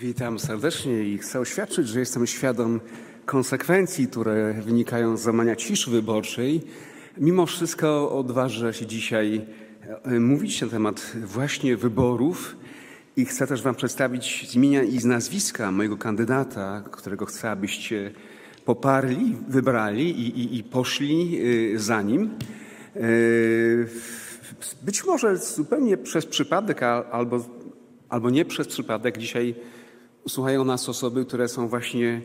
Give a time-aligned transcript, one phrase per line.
[0.00, 2.80] Witam serdecznie i chcę oświadczyć, że jestem świadom
[3.24, 6.60] konsekwencji, które wynikają z złamania ciszy wyborczej.
[7.18, 9.46] Mimo wszystko odważę się dzisiaj
[10.04, 12.56] e, mówić na temat właśnie wyborów
[13.16, 18.10] i chcę też Wam przedstawić z imienia i z nazwiska mojego kandydata, którego chcę, abyście
[18.64, 21.40] poparli, wybrali i, i, i poszli
[21.74, 22.30] e, za nim.
[22.96, 23.00] E,
[24.82, 27.44] być może zupełnie przez przypadek albo,
[28.08, 29.54] albo nie przez przypadek dzisiaj
[30.28, 32.22] słuchają nas osoby, które są właśnie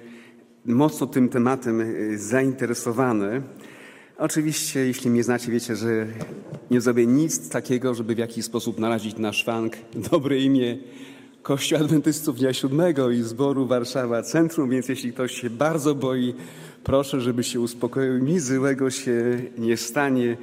[0.66, 3.42] mocno tym tematem y, zainteresowane.
[4.18, 6.08] Oczywiście, jeśli mnie znacie, wiecie, że
[6.72, 9.74] nie zrobię nic takiego, żeby w jakiś sposób narazić na szwank
[10.12, 10.78] dobre imię
[11.42, 16.34] Kościoła Adwentystów Dnia Siódmego i Zboru Warszawa Centrum, więc jeśli ktoś się bardzo boi,
[16.84, 18.18] proszę, żeby się uspokoił.
[18.18, 20.38] Nic złego się nie stanie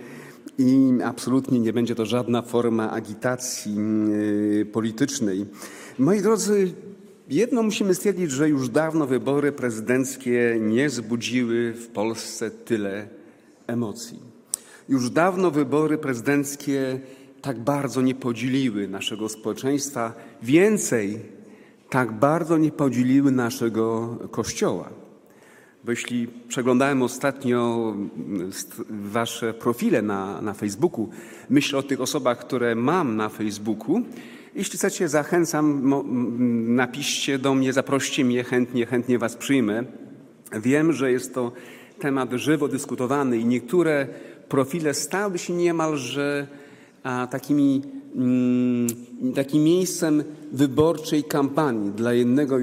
[0.58, 3.76] i absolutnie nie będzie to żadna forma agitacji
[4.60, 5.46] y, politycznej.
[5.98, 6.72] Moi drodzy,
[7.28, 13.08] Jedno musimy stwierdzić, że już dawno wybory prezydenckie nie zbudziły w Polsce tyle
[13.66, 14.18] emocji.
[14.88, 17.00] Już dawno wybory prezydenckie
[17.42, 21.20] tak bardzo nie podzieliły naszego społeczeństwa, więcej
[21.90, 24.88] tak bardzo nie podzieliły naszego Kościoła.
[25.84, 28.50] Bo jeśli przeglądałem ostatnio mm,
[28.90, 31.08] wasze profile na, na Facebooku,
[31.50, 34.02] myślę o tych osobach, które mam na Facebooku,
[34.54, 35.92] jeśli chcecie, zachęcam,
[36.74, 39.84] napiszcie do mnie, zaproście mnie, chętnie, chętnie Was przyjmę.
[40.60, 41.52] Wiem, że jest to
[41.98, 44.06] temat żywo dyskutowany i niektóre
[44.48, 46.46] profile stały się niemalże
[47.30, 47.82] takimi,
[48.14, 48.86] mm,
[49.34, 52.58] takim miejscem wyborczej kampanii dla jednego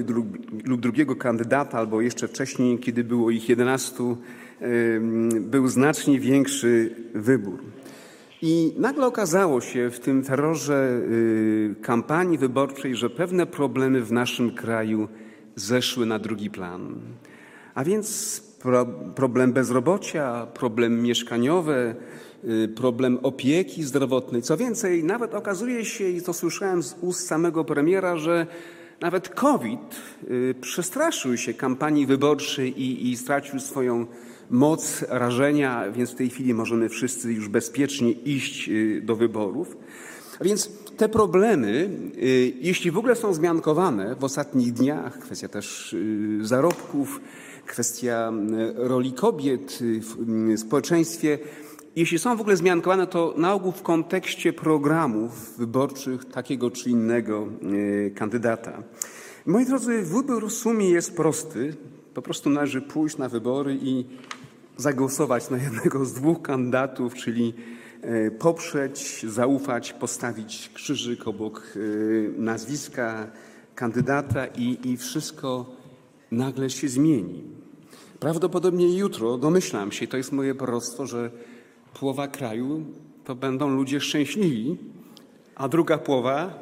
[0.64, 4.16] lub drugiego kandydata, albo jeszcze wcześniej, kiedy było ich 11,
[5.40, 7.58] był znacznie większy wybór.
[8.44, 14.54] I nagle okazało się w tym terrorze y, kampanii wyborczej, że pewne problemy w naszym
[14.54, 15.08] kraju
[15.56, 17.00] zeszły na drugi plan.
[17.74, 18.40] A więc
[19.14, 21.94] problem bezrobocia, problem mieszkaniowy,
[22.44, 24.42] y, problem opieki zdrowotnej.
[24.42, 28.46] Co więcej, nawet okazuje się, i to słyszałem z ust samego premiera, że
[29.00, 29.96] nawet COVID
[30.30, 34.06] y, przestraszył się kampanii wyborczej i, i stracił swoją
[34.50, 39.76] moc rażenia, więc w tej chwili możemy wszyscy już bezpiecznie iść y, do wyborów.
[40.40, 41.90] A więc te problemy,
[42.22, 47.20] y, jeśli w ogóle są zmiankowane w ostatnich dniach, kwestia też y, zarobków,
[47.66, 48.32] kwestia
[48.74, 51.38] roli kobiet w społeczeństwie,
[51.96, 57.46] jeśli są w ogóle zmiankowane, to na ogół w kontekście programów wyborczych takiego czy innego
[58.14, 58.82] kandydata.
[59.46, 61.76] Moi drodzy, wybór w sumie jest prosty.
[62.14, 64.04] Po prostu należy pójść na wybory i
[64.76, 67.54] zagłosować na jednego z dwóch kandydatów, czyli
[68.02, 71.78] e, poprzeć, zaufać, postawić krzyżyk obok e,
[72.40, 73.30] nazwiska
[73.74, 75.76] kandydata i, i wszystko
[76.30, 77.42] nagle się zmieni.
[78.20, 81.30] Prawdopodobnie jutro, domyślam się, to jest moje proroctwo, że
[82.00, 82.84] połowa kraju
[83.24, 84.76] to będą ludzie szczęśliwi,
[85.54, 86.54] a druga połowa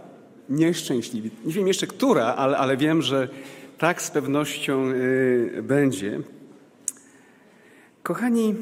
[0.48, 1.30] nieszczęśliwi.
[1.44, 3.28] Nie wiem jeszcze która, ale, ale wiem, że
[3.80, 6.20] tak z pewnością y, będzie.
[8.02, 8.54] Kochani,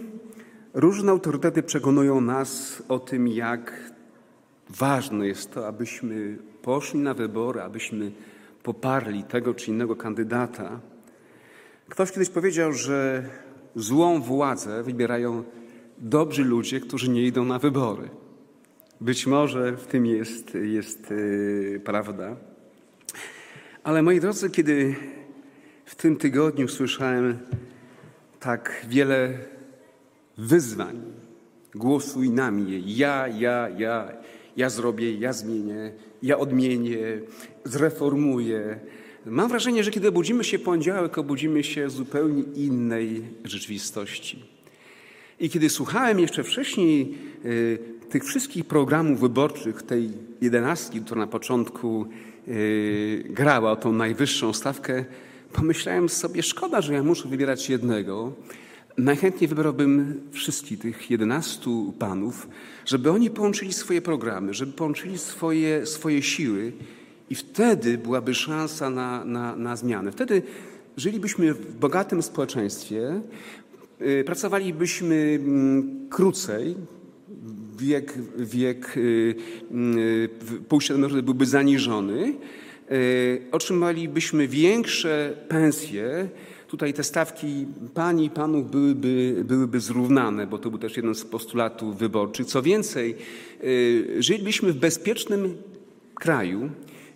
[0.75, 3.93] różne autorytety przekonują nas o tym, jak
[4.71, 8.13] ważne jest to, abyśmy poszli na wybory, abyśmy
[8.63, 10.81] poparli tego czy innego kandydata.
[11.89, 13.29] Ktoś kiedyś powiedział, że
[13.77, 15.45] złą władzę wybierają
[15.99, 18.09] dobrzy ludzie, którzy nie idą na wybory.
[19.01, 22.37] Być może w tym jest, jest yy, prawda.
[23.89, 24.95] Ale moi drodzy, kiedy
[25.85, 27.39] w tym tygodniu słyszałem
[28.41, 29.39] tak wiele
[30.39, 31.03] wyzwań.
[31.75, 32.79] Głosuj na mnie.
[32.87, 34.13] Ja, ja, ja.
[34.57, 36.99] Ja zrobię, ja zmienię, ja odmienię,
[37.65, 38.79] zreformuję.
[39.27, 44.45] Mam wrażenie, że kiedy budzimy się poniedziałek, obudzimy się zupełnie innej rzeczywistości.
[45.41, 47.79] I kiedy słuchałem jeszcze wcześniej y,
[48.11, 50.11] tych wszystkich programów wyborczych, tej
[50.41, 52.07] jedenastki, która na początku
[52.49, 55.05] y, grała o tą najwyższą stawkę,
[55.53, 58.33] pomyślałem sobie, szkoda, że ja muszę wybierać jednego.
[58.99, 62.49] Najchętniej wybrałbym wszystkich tych jedenastu panów,
[62.87, 66.73] żeby oni połączyli swoje programy, żeby połączyli swoje, swoje siły
[67.31, 70.13] i wtedy byłaby szansa na, na, na zmianę.
[70.13, 70.43] Wtedy
[70.97, 73.21] żylibyśmy w bogatym społeczeństwie,
[74.01, 76.77] y, pracowalibyśmy mm, krócej,
[77.79, 79.35] wiek, wiek y,
[80.91, 82.35] y, emerytury byłby zaniżony,
[82.93, 86.29] Y, otrzymalibyśmy większe pensje.
[86.69, 91.25] Tutaj te stawki pani i panów byłyby, byłyby zrównane, bo to był też jeden z
[91.25, 92.47] postulatów wyborczych.
[92.47, 93.17] Co więcej,
[94.19, 95.57] żylibyśmy w bezpiecznym
[96.15, 96.71] kraju,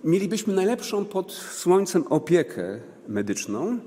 [0.05, 3.79] mielibyśmy najlepszą pod słońcem opiekę medyczną.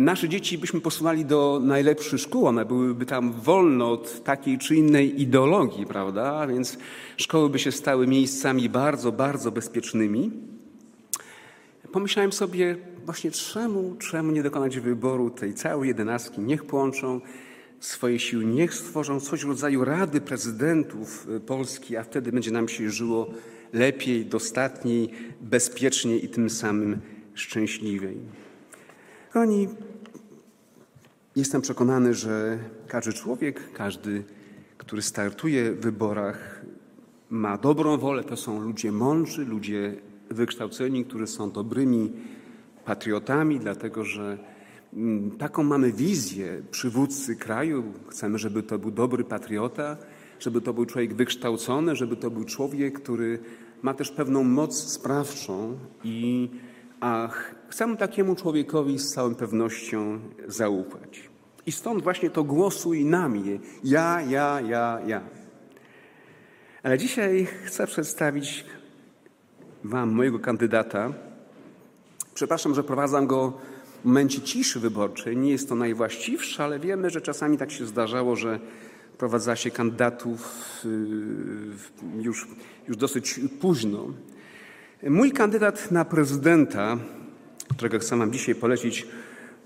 [0.00, 5.22] Nasze dzieci byśmy posuwali do najlepszych szkół, one byłyby tam wolne od takiej czy innej
[5.22, 6.46] ideologii, prawda?
[6.46, 6.78] Więc
[7.16, 10.30] szkoły by się stały miejscami bardzo, bardzo bezpiecznymi.
[11.92, 16.40] Pomyślałem sobie, właśnie czemu, czemu nie dokonać wyboru tej całej jedenastki?
[16.40, 17.20] Niech połączą
[17.80, 22.90] swoje siły, niech stworzą coś w rodzaju Rady Prezydentów Polski, a wtedy będzie nam się
[22.90, 23.30] żyło
[23.72, 25.10] lepiej, dostatniej,
[25.40, 27.00] bezpieczniej i tym samym
[27.34, 28.41] szczęśliwiej.
[29.32, 29.68] Kochani,
[31.36, 32.58] jestem przekonany, że
[32.88, 34.24] każdy człowiek, każdy,
[34.78, 36.62] który startuje w wyborach,
[37.30, 38.24] ma dobrą wolę.
[38.24, 39.94] To są ludzie mądrzy, ludzie
[40.30, 42.12] wykształceni, którzy są dobrymi
[42.84, 44.38] patriotami, dlatego że
[44.94, 47.84] mm, taką mamy wizję przywódcy kraju.
[48.08, 49.96] Chcemy, żeby to był dobry patriota,
[50.40, 53.38] żeby to był człowiek wykształcony, żeby to był człowiek, który
[53.82, 56.50] ma też pewną moc sprawczą i
[57.00, 57.28] a
[57.72, 61.30] chcę takiemu człowiekowi z całą pewnością zaufać.
[61.66, 63.58] I stąd właśnie to głosuj na mnie.
[63.84, 65.20] Ja, ja, ja, ja.
[66.82, 68.64] Ale dzisiaj chcę przedstawić
[69.84, 71.12] Wam mojego kandydata.
[72.34, 73.52] Przepraszam, że prowadzam go
[74.02, 75.36] w momencie ciszy wyborczej.
[75.36, 78.60] Nie jest to najwłaściwsze, ale wiemy, że czasami tak się zdarzało, że
[79.18, 82.48] prowadza się kandydatów y, już,
[82.88, 84.06] już dosyć późno.
[85.02, 86.98] Mój kandydat na prezydenta,
[87.76, 89.06] którego chcę Wam dzisiaj polecić,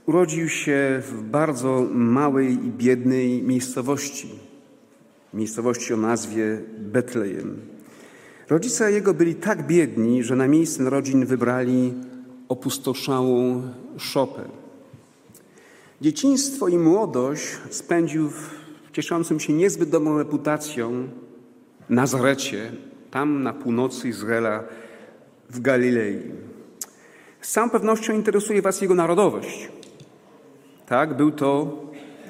[0.07, 4.29] urodził się w bardzo małej i biednej miejscowości.
[5.35, 7.61] Miejscowości o nazwie Betlejem.
[8.49, 11.95] Rodzice jego byli tak biedni, że na miejsce narodzin wybrali
[12.49, 13.63] opustoszałą
[13.99, 14.43] szopę.
[16.01, 18.51] Dzieciństwo i młodość spędził w
[18.93, 21.09] cieszącym się niezbyt dobrą reputacją
[21.89, 22.73] Nazarecie,
[23.11, 24.65] tam na północy Izraela,
[25.51, 26.23] w Galilei.
[27.47, 29.69] Z całą pewnością interesuje Was jego narodowość.
[30.87, 31.81] Tak, był to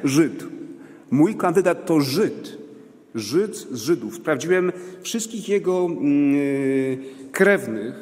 [0.05, 0.45] Żyd.
[1.11, 2.59] Mój kandydat to Żyd.
[3.15, 4.15] Żyd z Żydów.
[4.15, 4.73] Sprawdziłem
[5.03, 6.99] wszystkich jego yy,
[7.33, 7.95] krewnych,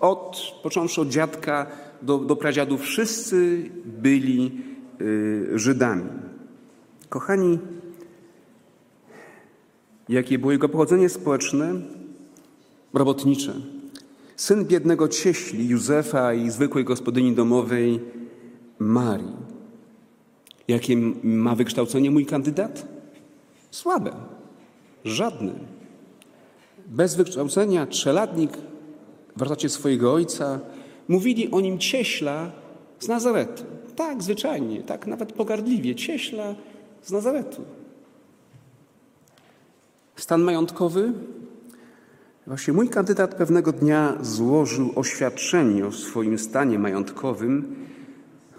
[0.00, 1.66] od, począwszy od dziadka
[2.02, 2.82] do, do pradziadów.
[2.82, 4.52] Wszyscy byli
[5.00, 6.04] yy, Żydami.
[7.08, 7.58] Kochani,
[10.08, 11.74] jakie było jego pochodzenie społeczne?
[12.94, 13.77] Robotnicze.
[14.38, 18.00] Syn biednego cieśli Józefa i zwykłej gospodyni domowej
[18.78, 19.36] Marii.
[20.68, 22.86] Jakie ma wykształcenie mój kandydat?
[23.70, 24.12] Słabe.
[25.04, 25.52] Żadne.
[26.86, 28.50] Bez wykształcenia trzeladnik
[29.36, 30.60] w wartości swojego ojca
[31.08, 32.52] mówili o nim cieśla
[32.98, 33.64] z Nazaretu.
[33.96, 35.94] Tak, zwyczajnie, tak nawet pogardliwie.
[35.94, 36.54] Cieśla
[37.02, 37.62] z Nazaretu.
[40.16, 41.12] Stan majątkowy?
[42.48, 47.76] Właśnie mój kandydat pewnego dnia złożył oświadczenie o swoim stanie majątkowym.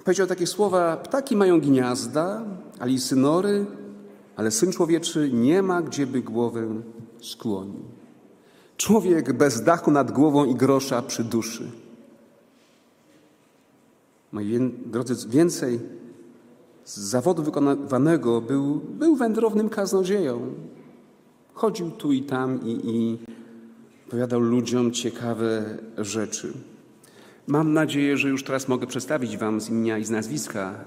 [0.04, 2.44] Powiedział takie słowa: Ptaki mają gniazda,
[2.80, 3.66] a lisy nory,
[4.36, 6.68] ale syn człowieczy nie ma gdzieby głowę
[7.22, 7.84] skłonił.
[8.78, 11.72] Człowiek bez dachu nad głową i grosza przy duszy.
[14.32, 15.80] Moi drodzy, więcej
[16.86, 20.54] z zawodu wykonywanego był, był wędrownym kaznodzieją.
[21.54, 23.20] Chodził tu i tam i, i
[24.10, 26.54] opowiadał ludziom ciekawe rzeczy.
[27.48, 30.86] Mam nadzieję, że już teraz mogę przedstawić Wam z imienia i z nazwiska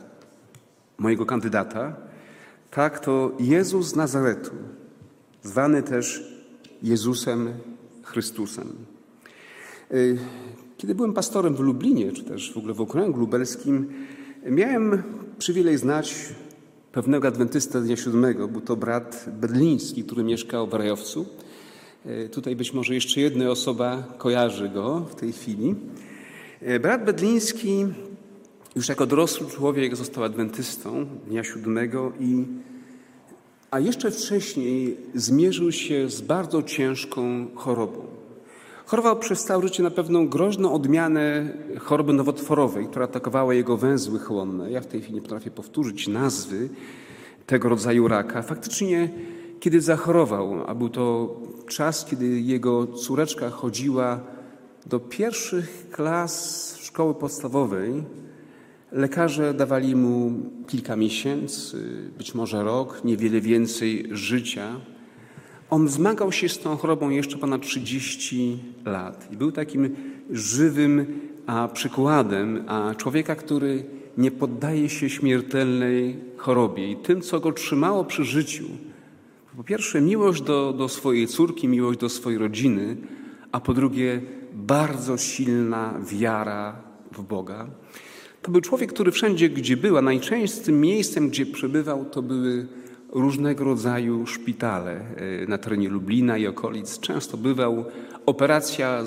[0.99, 1.96] mojego kandydata.
[2.70, 4.50] Tak, to Jezus z Nazaretu,
[5.42, 6.32] zwany też
[6.82, 7.52] Jezusem
[8.02, 8.68] Chrystusem.
[9.92, 10.18] Y,
[10.76, 13.88] kiedy byłem pastorem w Lublinie, czy też w ogóle w okręgu lubelskim,
[14.46, 15.02] miałem
[15.38, 16.14] przywilej znać
[16.92, 18.49] pewnego adwentystę dnia siódmego.
[18.49, 21.26] Był to brat Bedliński, który mieszkał w Rajowcu.
[22.06, 25.75] E, tutaj być może jeszcze jedna osoba kojarzy go w tej chwili.
[26.61, 27.87] E, brat Bedliński
[28.76, 32.44] już jako dorosły człowiek został adwentystą dnia siódmego i
[33.71, 38.06] a jeszcze wcześniej zmierzył się z bardzo ciężką chorobą.
[38.87, 44.71] Chorował przez całe życie na pewną groźną odmianę choroby nowotworowej, która atakowała jego węzły chłonne.
[44.71, 46.68] Ja w tej chwili nie potrafię powtórzyć nazwy
[47.47, 48.42] tego rodzaju raka.
[48.42, 49.11] Faktycznie,
[49.62, 51.37] kiedy zachorował, a był to
[51.69, 54.21] czas, kiedy jego córeczka chodziła
[54.87, 58.04] do pierwszych klas szkoły podstawowej,
[58.92, 60.33] lekarze dawali mu
[60.66, 61.76] kilka miesięcy,
[62.19, 64.81] być może rok, niewiele więcej życia.
[65.71, 69.97] On zmagał się z tą chorobą jeszcze ponad 30 lat i był takim
[70.31, 73.85] żywym a przykładem a człowieka, który
[74.19, 76.90] nie poddaje się śmiertelnej chorobie.
[76.90, 78.64] I tym, co go trzymało przy życiu,
[79.56, 82.97] po pierwsze miłość do, do swojej córki, miłość do swojej rodziny,
[83.52, 84.21] a po drugie
[84.52, 86.82] bardzo silna wiara
[87.12, 87.66] w Boga.
[88.42, 92.66] To był człowiek, który wszędzie, gdzie był, a najczęstszym miejscem, gdzie przebywał, to były
[93.12, 96.99] różnego rodzaju szpitale e, na terenie Lublina i okolic.
[96.99, 97.85] Często bywał
[98.26, 99.04] operacja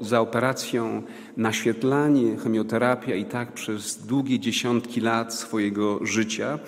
[0.00, 1.02] za operacją,
[1.36, 6.58] naświetlanie, chemioterapia i tak przez długie dziesiątki lat swojego życia.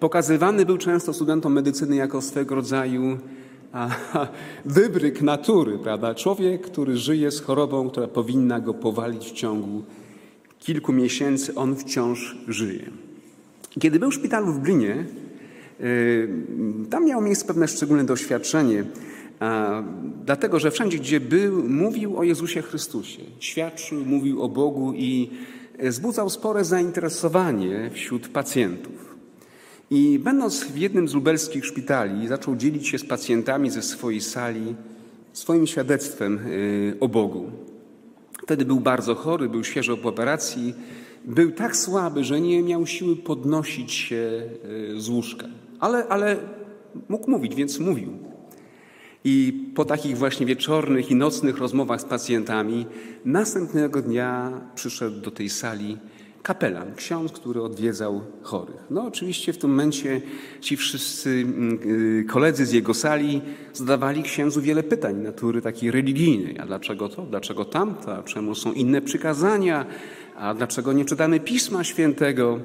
[0.00, 3.18] Pokazywany był często studentom medycyny jako swego rodzaju
[4.64, 6.14] wybryk natury, prawda?
[6.14, 9.82] Człowiek, który żyje z chorobą, która powinna go powalić w ciągu
[10.58, 12.90] kilku miesięcy, on wciąż żyje.
[13.80, 15.04] Kiedy był w szpitalu w Blinie,
[16.90, 18.84] tam miało miejsce pewne szczególne doświadczenie,
[20.24, 25.30] dlatego że wszędzie, gdzie był, mówił o Jezusie Chrystusie, świadczył, mówił o Bogu i
[25.82, 29.13] wzbudzał spore zainteresowanie wśród pacjentów.
[29.94, 34.74] I będąc w jednym z lubelskich szpitali, zaczął dzielić się z pacjentami ze swojej sali
[35.32, 37.50] swoim świadectwem y, o Bogu.
[38.42, 40.74] Wtedy był bardzo chory, był świeżo po operacji,
[41.24, 44.42] był tak słaby, że nie miał siły podnosić się
[44.96, 45.46] y, z łóżka.
[45.80, 46.36] Ale, ale
[47.08, 48.18] mógł mówić, więc mówił.
[49.24, 52.86] I po takich właśnie wieczornych i nocnych rozmowach z pacjentami,
[53.24, 55.98] następnego dnia przyszedł do tej sali
[56.44, 58.76] kapelan, ksiądz, który odwiedzał chorych.
[58.90, 60.20] No oczywiście w tym momencie
[60.60, 61.78] ci wszyscy mm,
[62.20, 66.58] y, koledzy z jego sali zadawali księdzu wiele pytań natury takiej religijnej.
[66.58, 67.22] A dlaczego to?
[67.22, 68.16] Dlaczego tamto?
[68.16, 69.86] A czemu są inne przykazania?
[70.36, 72.60] A dlaczego nie czytamy Pisma Świętego?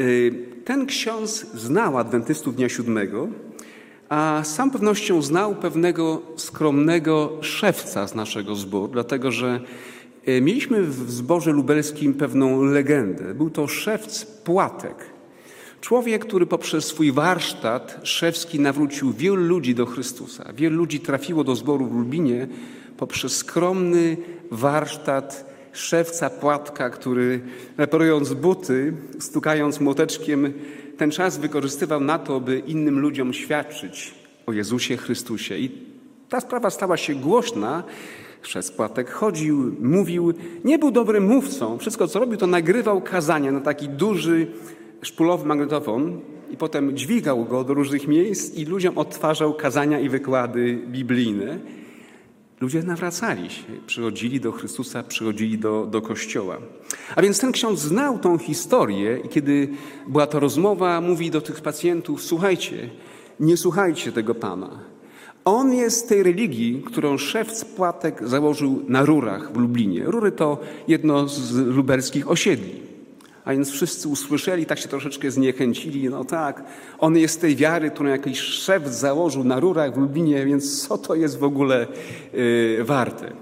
[0.00, 3.28] Y, ten ksiądz znał adwentystów Dnia Siódmego,
[4.08, 9.60] a sam pewnością znał pewnego skromnego szewca z naszego zboru, dlatego że
[10.42, 13.34] mieliśmy w zborze lubelskim pewną legendę.
[13.34, 14.96] Był to szewc Płatek.
[15.80, 20.52] Człowiek, który poprzez swój warsztat szewski nawrócił wielu ludzi do Chrystusa.
[20.56, 22.48] Wielu ludzi trafiło do zboru w Lubinie
[22.96, 24.16] poprzez skromny
[24.50, 27.40] warsztat szewca Płatka, który
[27.76, 30.52] reparując buty, stukając młoteczkiem,
[30.96, 34.14] ten czas wykorzystywał na to, by innym ludziom świadczyć
[34.46, 35.58] o Jezusie Chrystusie.
[35.58, 35.70] I
[36.28, 37.84] ta sprawa stała się głośna,
[38.42, 40.32] przez płatek chodził, mówił.
[40.64, 41.78] Nie był dobrym mówcą.
[41.78, 44.46] Wszystko, co robił, to nagrywał kazania na taki duży
[45.02, 46.20] szpulowy magnetofon
[46.50, 51.58] i potem dźwigał go do różnych miejsc i ludziom odtwarzał kazania i wykłady biblijne.
[52.60, 56.58] Ludzie nawracali się, przychodzili do Chrystusa, przychodzili do, do Kościoła.
[57.16, 59.68] A więc ten ksiądz znał tą historię i kiedy
[60.08, 62.90] była to rozmowa, mówi do tych pacjentów, słuchajcie,
[63.40, 64.89] nie słuchajcie tego Pana.
[65.50, 70.04] On jest z tej religii, którą szef Spłatek założył na Rurach w Lublinie.
[70.04, 72.82] Rury to jedno z lubelskich osiedli.
[73.44, 76.08] A więc wszyscy usłyszeli, tak się troszeczkę zniechęcili.
[76.08, 76.64] No tak,
[76.98, 81.14] on jest tej wiary, którą jakiś szef założył na Rurach w Lublinie, więc co to
[81.14, 81.86] jest w ogóle
[82.32, 83.32] yy, warte?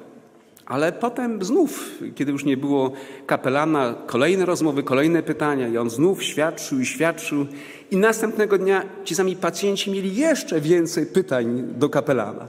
[0.67, 2.93] Ale potem znów, kiedy już nie było
[3.27, 7.47] kapelana, kolejne rozmowy, kolejne pytania i on znów świadczył i świadczył.
[7.91, 12.49] I następnego dnia ci sami pacjenci mieli jeszcze więcej pytań do kapelana.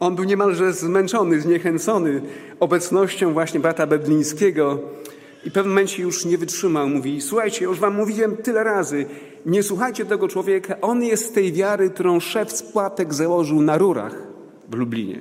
[0.00, 2.22] On był niemalże zmęczony, zniechęcony
[2.60, 4.78] obecnością właśnie brata Bedlińskiego
[5.44, 6.88] i w pewnym momencie już nie wytrzymał.
[6.88, 9.06] Mówi, słuchajcie, już wam mówiłem tyle razy,
[9.46, 14.14] nie słuchajcie tego człowieka, on jest tej wiary, którą szef spłatek założył na rurach
[14.68, 15.20] w Lublinie.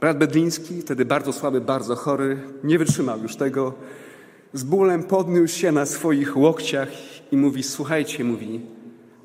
[0.00, 3.74] Brat Bedliński, wtedy bardzo słaby, bardzo chory, nie wytrzymał już tego.
[4.52, 6.88] Z bólem podniósł się na swoich łokciach
[7.32, 8.60] i mówi: Słuchajcie, mówi,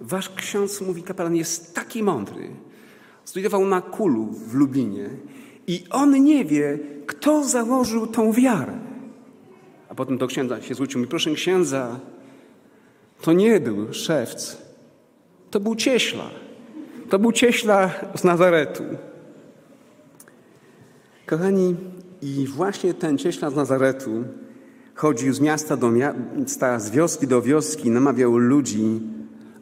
[0.01, 2.49] wasz ksiądz, mówi kapelan, jest taki mądry.
[3.25, 5.09] Studiował na Kulu w Lublinie
[5.67, 8.79] i on nie wie, kto założył tą wiarę.
[9.89, 11.99] A potem do księdza się zwrócił: mi, Proszę księdza,
[13.21, 14.57] to nie był szewc,
[15.51, 16.29] to był cieśla.
[17.09, 18.83] To był cieśla z Nazaretu.
[21.25, 21.75] Kochani,
[22.21, 24.23] i właśnie ten cieśla z Nazaretu
[24.95, 29.01] chodził z miasta do miasta, z wioski do wioski, namawiał ludzi,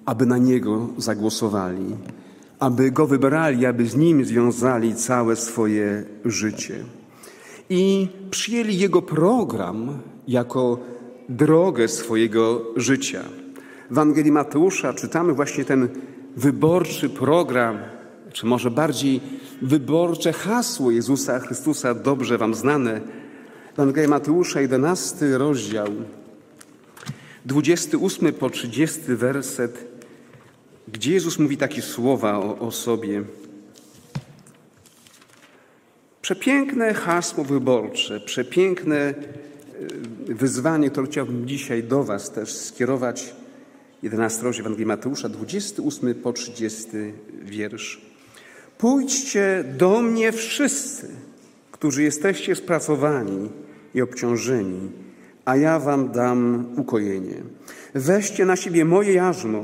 [0.05, 1.95] aby na niego zagłosowali,
[2.59, 6.75] aby go wybrali, aby z nim związali całe swoje życie.
[7.69, 10.79] I przyjęli jego program jako
[11.29, 13.21] drogę swojego życia.
[13.89, 15.88] W Ewangelii Mateusza czytamy właśnie ten
[16.36, 17.77] wyborczy program
[18.33, 19.21] czy może bardziej
[19.62, 23.01] wyborcze hasło Jezusa Chrystusa, dobrze Wam znane.
[23.79, 25.88] Ewangelia Mateusza, 11 rozdział,
[27.45, 29.86] 28 po 30 werset,
[30.88, 33.24] gdzie Jezus mówi takie słowa o, o sobie.
[36.21, 39.13] Przepiękne hasło wyborcze, przepiękne e,
[40.27, 43.33] wyzwanie, które chciałbym dzisiaj do Was też skierować.
[44.03, 46.88] 11 rozdział Ewangelii Mateusza, 28 po 30
[47.41, 48.01] wiersz.
[48.77, 51.07] Pójdźcie do mnie wszyscy,
[51.71, 53.50] którzy jesteście spracowani
[53.96, 54.91] i obciążeni,
[55.46, 57.43] a ja wam dam ukojenie.
[57.96, 59.63] Weźcie na siebie moje jarzmo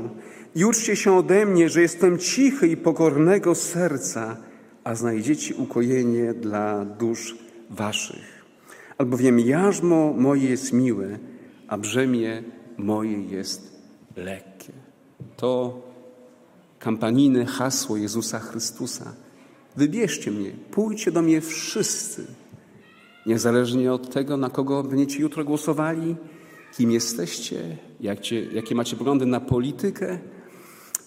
[0.54, 4.36] i uczcie się ode mnie, że jestem cichy i pokornego serca,
[4.84, 7.36] a znajdziecie ukojenie dla dusz
[7.70, 8.44] waszych.
[8.98, 11.18] Albowiem jarzmo moje jest miłe,
[11.68, 12.42] a brzemię
[12.78, 13.72] moje jest
[14.16, 14.72] lekkie.
[15.36, 15.82] To
[16.78, 19.12] kampanijne hasło Jezusa Chrystusa.
[19.76, 22.26] Wybierzcie mnie, pójdźcie do mnie wszyscy,
[23.26, 26.16] niezależnie od tego, na kogo będziecie jutro głosowali,
[26.76, 30.18] kim jesteście, jakie, jakie macie poglądy na politykę,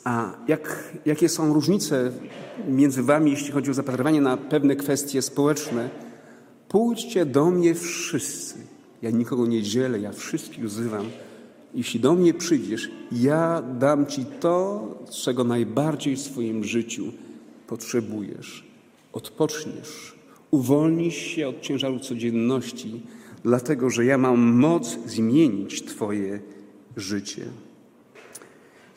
[0.04, 2.12] a jak, jakie są różnice
[2.68, 5.90] między wami, jeśli chodzi o zapatrywanie na pewne kwestie społeczne.
[6.68, 8.56] Pójdźcie do mnie wszyscy.
[9.02, 11.06] Ja nikogo nie dzielę, ja wszystkich wzywam.
[11.74, 14.88] Jeśli do mnie przyjdziesz, ja dam ci to,
[15.24, 17.04] czego najbardziej w swoim życiu
[17.68, 18.68] potrzebujesz.
[19.14, 20.19] Odpoczniesz,
[20.52, 23.02] uwolnisz się od ciężaru codzienności,
[23.44, 26.40] dlatego że ja mam moc zmienić Twoje
[26.98, 27.46] życie.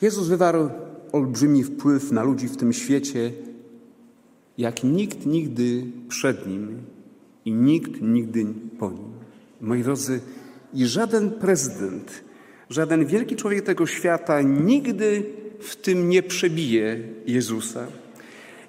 [0.01, 0.69] Jezus wywarł
[1.11, 3.31] olbrzymi wpływ na ludzi w tym świecie,
[4.57, 6.77] jak nikt nigdy przed nim
[7.45, 8.45] i nikt nigdy
[8.79, 9.13] po nim.
[9.61, 10.19] Moi drodzy,
[10.73, 12.23] i żaden prezydent,
[12.69, 15.25] żaden wielki człowiek tego świata nigdy
[15.59, 17.87] w tym nie przebije Jezusa.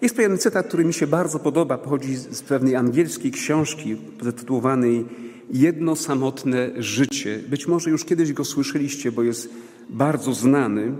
[0.00, 5.04] Jest pewien cytat, który mi się bardzo podoba, pochodzi z pewnej angielskiej książki zatytułowanej
[5.50, 7.40] Jedno samotne życie.
[7.48, 9.50] Być może już kiedyś go słyszeliście, bo jest
[9.90, 10.92] bardzo znany.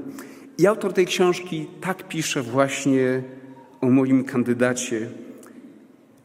[0.58, 3.22] I autor tej książki tak pisze właśnie
[3.80, 5.10] o moim kandydacie.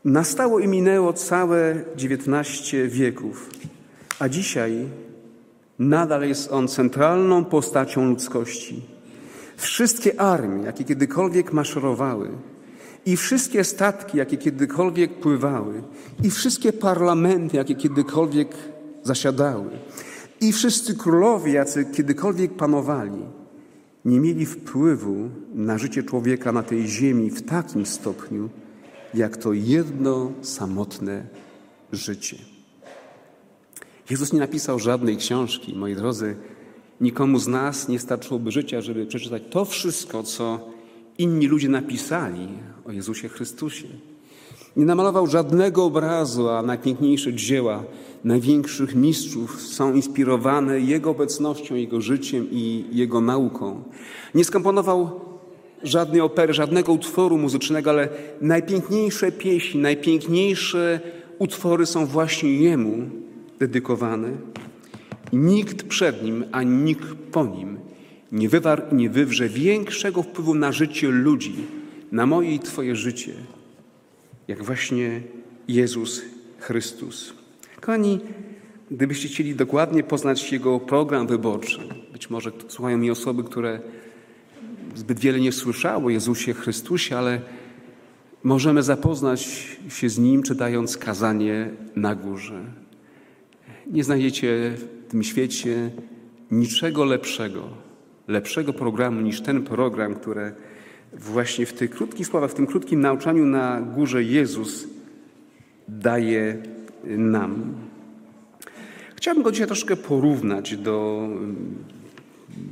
[0.06, 3.50] Nastało i minęło całe XIX wieków,
[4.20, 4.88] a dzisiaj
[5.80, 8.82] nadal jest on centralną postacią ludzkości.
[9.58, 12.30] Wszystkie armie, jakie kiedykolwiek maszerowały,
[13.10, 15.84] i wszystkie statki, jakie kiedykolwiek pływały,
[16.24, 18.56] i wszystkie parlamenty, jakie kiedykolwiek
[19.04, 19.70] zasiadały,
[20.42, 23.22] i wszyscy królowie, jacy kiedykolwiek panowali,
[24.06, 28.50] nie mieli wpływu na życie człowieka na tej ziemi w takim stopniu,
[29.14, 31.28] jak to jedno samotne
[31.92, 32.38] życie.
[34.10, 36.36] Jezus nie napisał żadnej książki, moi drodzy.
[37.02, 40.70] Nikomu z nas nie starczyłoby życia, żeby przeczytać to wszystko, co
[41.18, 42.48] inni ludzie napisali
[42.90, 43.88] o Jezusie Chrystusie.
[44.78, 47.84] Nie namalował żadnego obrazu, a najpiękniejsze dzieła
[48.24, 53.84] największych mistrzów są inspirowane Jego obecnością, Jego życiem i Jego nauką.
[54.36, 55.22] Nie skomponował
[55.84, 58.10] żadnej opery, żadnego utworu muzycznego, ale
[58.42, 61.00] najpiękniejsze pieśni, najpiękniejsze
[61.40, 63.10] utwory są właśnie Jemu
[63.60, 64.32] dedykowane.
[65.34, 67.78] Nikt przed Nim, ani nikt po Nim
[68.32, 71.56] nie wywarł nie wywrze większego wpływu na życie ludzi,
[72.12, 73.34] na moje i Twoje życie,
[74.48, 75.22] jak właśnie
[75.68, 76.22] Jezus
[76.60, 77.34] Chrystus.
[77.76, 78.20] Kochani,
[78.92, 81.80] gdybyście chcieli dokładnie poznać Jego program wyborczy,
[82.14, 83.80] być może słuchają mi osoby, które
[84.96, 87.42] zbyt wiele nie słyszały o Jezusie Chrystusie, ale
[88.44, 92.62] możemy zapoznać się z Nim, czytając kazanie na górze.
[93.88, 95.92] Nie znajdziecie w tym świecie
[96.52, 97.70] niczego lepszego,
[98.28, 100.54] lepszego programu niż ten program, który
[101.14, 104.88] właśnie w tych krótkich słowach, w tym krótkim nauczaniu na górze Jezus
[105.88, 106.64] daje
[107.04, 107.74] nam.
[109.16, 111.28] Chciałbym go dzisiaj troszkę porównać do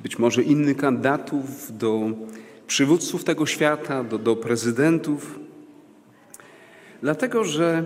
[0.04, 2.10] być może innych kandydatów, do
[2.68, 5.40] przywódców tego świata, do, do prezydentów.
[7.02, 7.86] Dlatego, że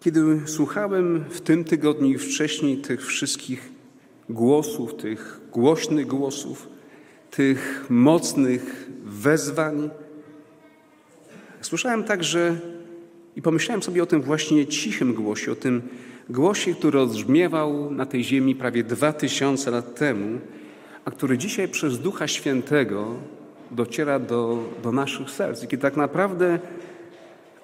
[0.00, 3.72] kiedy słuchałem w tym tygodniu i wcześniej tych wszystkich
[4.28, 6.68] głosów, tych głośnych głosów,
[7.36, 9.90] tych mocnych wezwań,
[11.60, 12.56] słyszałem także
[13.36, 15.82] i pomyślałem sobie o tym właśnie cichym głosie, o tym
[16.30, 20.38] głosie, który odbrzmiewał na tej ziemi prawie dwa tysiące lat temu,
[21.04, 23.14] a który dzisiaj przez Ducha Świętego
[23.70, 25.62] dociera do, do naszych serc.
[25.62, 26.58] I kiedy tak naprawdę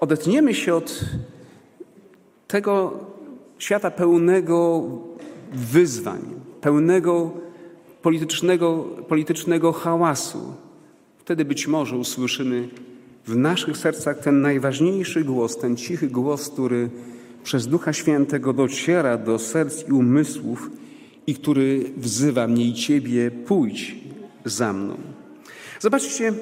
[0.00, 1.00] odetniemy się od
[2.48, 3.00] tego
[3.59, 4.83] świata pełnego
[5.52, 6.20] wyzwań,
[6.61, 7.30] pełnego
[8.02, 10.54] politycznego, politycznego hałasu,
[11.18, 12.68] wtedy być może usłyszymy
[13.26, 16.90] w naszych sercach ten najważniejszy głos, ten cichy głos, który
[17.44, 20.70] przez Ducha Świętego dociera do serc i umysłów
[21.26, 23.96] i który wzywa mnie i Ciebie, pójdź
[24.44, 24.96] za mną.
[25.80, 26.32] Zobaczcie,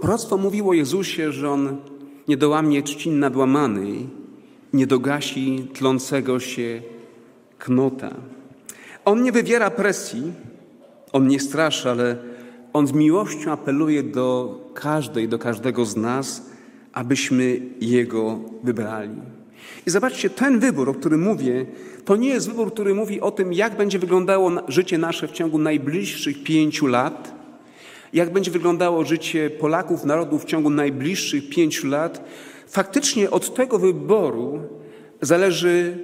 [0.00, 1.76] proroctwo mówiło Jezusie, że On
[2.28, 4.06] nie dołamie trzcin nadłamanej,
[4.72, 6.82] nie dogasi tlącego się
[7.58, 8.14] knota.
[9.04, 10.32] On nie wywiera presji,
[11.12, 12.16] On nie straszy, ale
[12.72, 16.42] On z miłością apeluje do każdej, do każdego z nas,
[16.92, 19.20] abyśmy Jego wybrali.
[19.86, 21.66] I zobaczcie, ten wybór, o którym mówię,
[22.04, 25.58] to nie jest wybór, który mówi o tym, jak będzie wyglądało życie nasze w ciągu
[25.58, 27.34] najbliższych pięciu lat,
[28.12, 32.24] jak będzie wyglądało życie Polaków, narodów w ciągu najbliższych pięciu lat.
[32.68, 34.60] Faktycznie od tego wyboru
[35.20, 35.98] zależy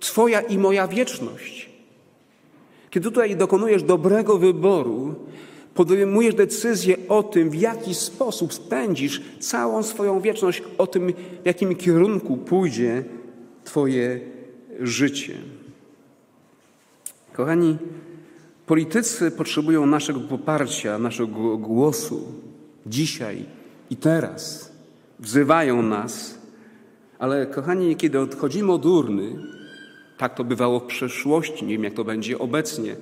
[0.00, 1.71] Twoja i moja wieczność.
[2.92, 5.14] Kiedy tutaj dokonujesz dobrego wyboru,
[5.74, 11.76] podejmujesz decyzję o tym, w jaki sposób spędzisz całą swoją wieczność, o tym, w jakim
[11.76, 13.04] kierunku pójdzie
[13.64, 14.20] Twoje
[14.80, 15.34] życie.
[17.32, 17.78] Kochani,
[18.66, 22.32] politycy potrzebują naszego poparcia, naszego głosu
[22.86, 23.44] dzisiaj
[23.90, 24.72] i teraz.
[25.20, 26.38] Wzywają nas,
[27.18, 29.51] ale kochani, kiedy odchodzimy od urny,
[30.22, 32.96] tak to bywało w przeszłości, nie wiem jak to będzie obecnie,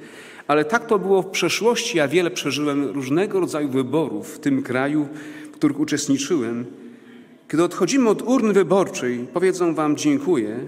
[0.46, 1.98] ale tak to było w przeszłości.
[1.98, 5.08] Ja wiele przeżyłem różnego rodzaju wyborów w tym kraju,
[5.48, 6.64] w których uczestniczyłem.
[7.48, 10.58] Kiedy odchodzimy od urny wyborczej, powiedzą Wam dziękuję,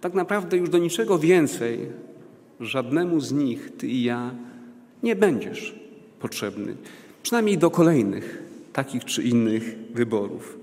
[0.00, 1.78] tak naprawdę już do niczego więcej,
[2.60, 4.30] żadnemu z nich, Ty i ja,
[5.02, 5.74] nie będziesz
[6.18, 6.76] potrzebny.
[7.22, 10.58] Przynajmniej do kolejnych takich czy innych wyborów.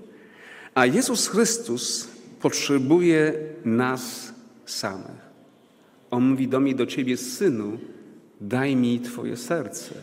[0.74, 2.08] A Jezus Chrystus
[2.40, 3.32] potrzebuje
[3.64, 4.37] nas
[4.70, 5.28] samych.
[6.10, 7.78] On mówi do mnie, do Ciebie, Synu,
[8.40, 9.94] daj mi Twoje serce.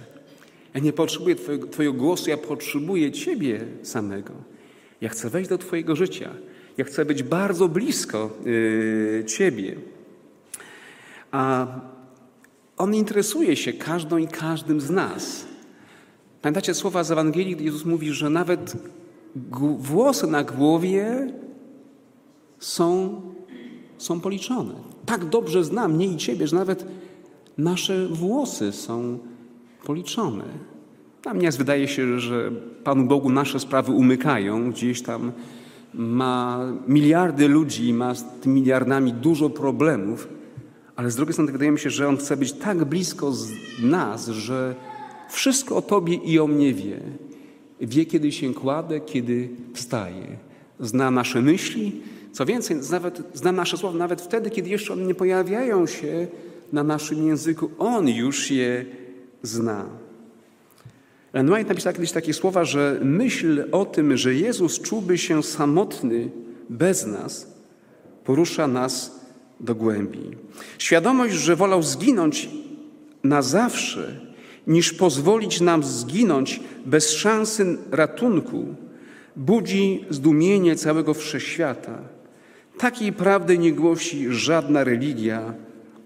[0.74, 4.34] Ja nie potrzebuję Twojego, twojego głosu, ja potrzebuję Ciebie samego.
[5.02, 6.30] Ja chcę wejść do Twojego życia.
[6.78, 9.76] Ja chcę być bardzo blisko yy, Ciebie.
[11.32, 11.68] A
[12.78, 15.46] On interesuje się każdą i każdym z nas.
[16.42, 18.74] Pamiętacie słowa z Ewangelii, gdy Jezus mówi, że nawet
[19.80, 21.28] włosy na głowie
[22.60, 23.22] są,
[23.98, 24.74] są policzone.
[25.06, 26.86] Tak dobrze znam mnie i Ciebie, że nawet
[27.58, 29.18] nasze włosy są
[29.86, 30.44] policzone.
[31.26, 32.52] A mnie wydaje się, że
[32.84, 34.72] Panu Bogu nasze sprawy umykają.
[34.72, 35.32] Gdzieś tam
[35.94, 40.28] ma miliardy ludzi, ma z tymi miliardami dużo problemów,
[40.96, 44.28] ale z drugiej strony wydaje mi się, że On chce być tak blisko z nas,
[44.28, 44.76] że
[45.30, 47.00] wszystko o Tobie i o mnie wie.
[47.82, 50.38] Wie, kiedy się kładę, kiedy wstaję.
[50.80, 52.02] Zna nasze myśli,
[52.36, 56.28] co więcej, nawet, zna nasze słowa nawet wtedy, kiedy jeszcze one nie pojawiają się
[56.74, 57.70] na naszym języku.
[57.80, 58.86] On już je
[59.44, 59.86] zna.
[61.34, 66.30] Ellen White napisał kiedyś takie słowa, że myśl o tym, że Jezus czułby się samotny
[66.70, 67.48] bez nas,
[68.24, 69.20] porusza nas
[69.60, 70.32] do głębi.
[70.78, 72.50] Świadomość, że wolał zginąć
[73.24, 74.20] na zawsze,
[74.68, 78.66] niż pozwolić nam zginąć bez szansy ratunku,
[79.36, 82.15] budzi zdumienie całego wszechświata.
[82.78, 85.54] Takiej prawdy nie głosi żadna religia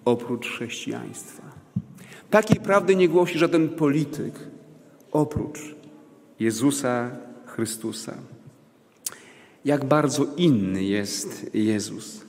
[0.05, 1.43] oprócz chrześcijaństwa.
[2.29, 4.33] Takiej prawdy nie głosi żaden polityk
[5.11, 5.59] oprócz
[6.39, 7.11] Jezusa
[7.45, 8.13] Chrystusa.
[9.65, 12.21] Jak bardzo inny jest Jezus.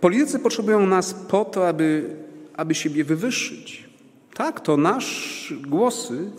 [0.00, 2.16] Politycy potrzebują nas po to, aby,
[2.56, 3.88] aby siebie wywyższyć.
[4.34, 6.30] Tak, to nasze głosy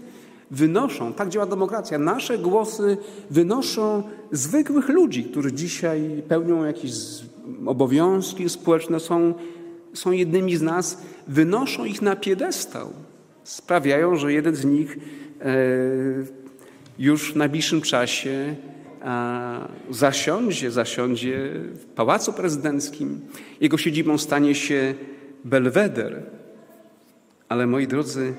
[0.51, 2.97] wynoszą, tak działa demokracja, nasze głosy
[3.29, 6.91] wynoszą zwykłych ludzi, którzy dzisiaj pełnią jakieś
[7.65, 9.33] obowiązki społeczne, są,
[9.93, 12.89] są jednymi z nas, wynoszą ich na piedestał.
[13.43, 14.97] Sprawiają, że jeden z nich
[15.41, 15.45] e,
[16.99, 18.55] już w najbliższym czasie
[19.89, 23.21] zasiądzie, zasiądzie w Pałacu Prezydenckim.
[23.61, 24.95] Jego siedzibą stanie się
[25.45, 26.23] Belweder.
[27.49, 28.33] Ale moi drodzy,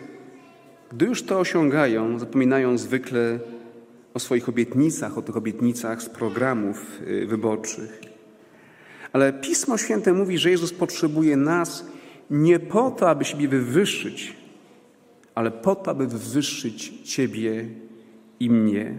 [0.93, 3.39] gdy już to osiągają, zapominają zwykle
[4.15, 8.01] o swoich obietnicach, o tych obietnicach z programów y, wyborczych.
[9.13, 11.87] Ale Pismo Święte mówi, że Jezus potrzebuje nas
[12.31, 14.37] nie po to, aby siebie wywyższyć,
[15.35, 17.69] ale po to, aby wywyższyć Ciebie
[18.41, 18.99] i mnie.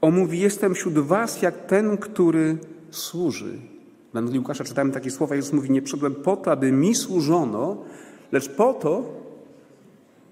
[0.00, 2.58] On mówi, jestem wśród was jak ten, który
[2.90, 3.58] służy.
[4.06, 7.84] W Ewangelii Łukasza czytałem takie słowa, Jezus mówi, nie przyszedłem po to, aby mi służono,
[8.32, 9.25] lecz po to,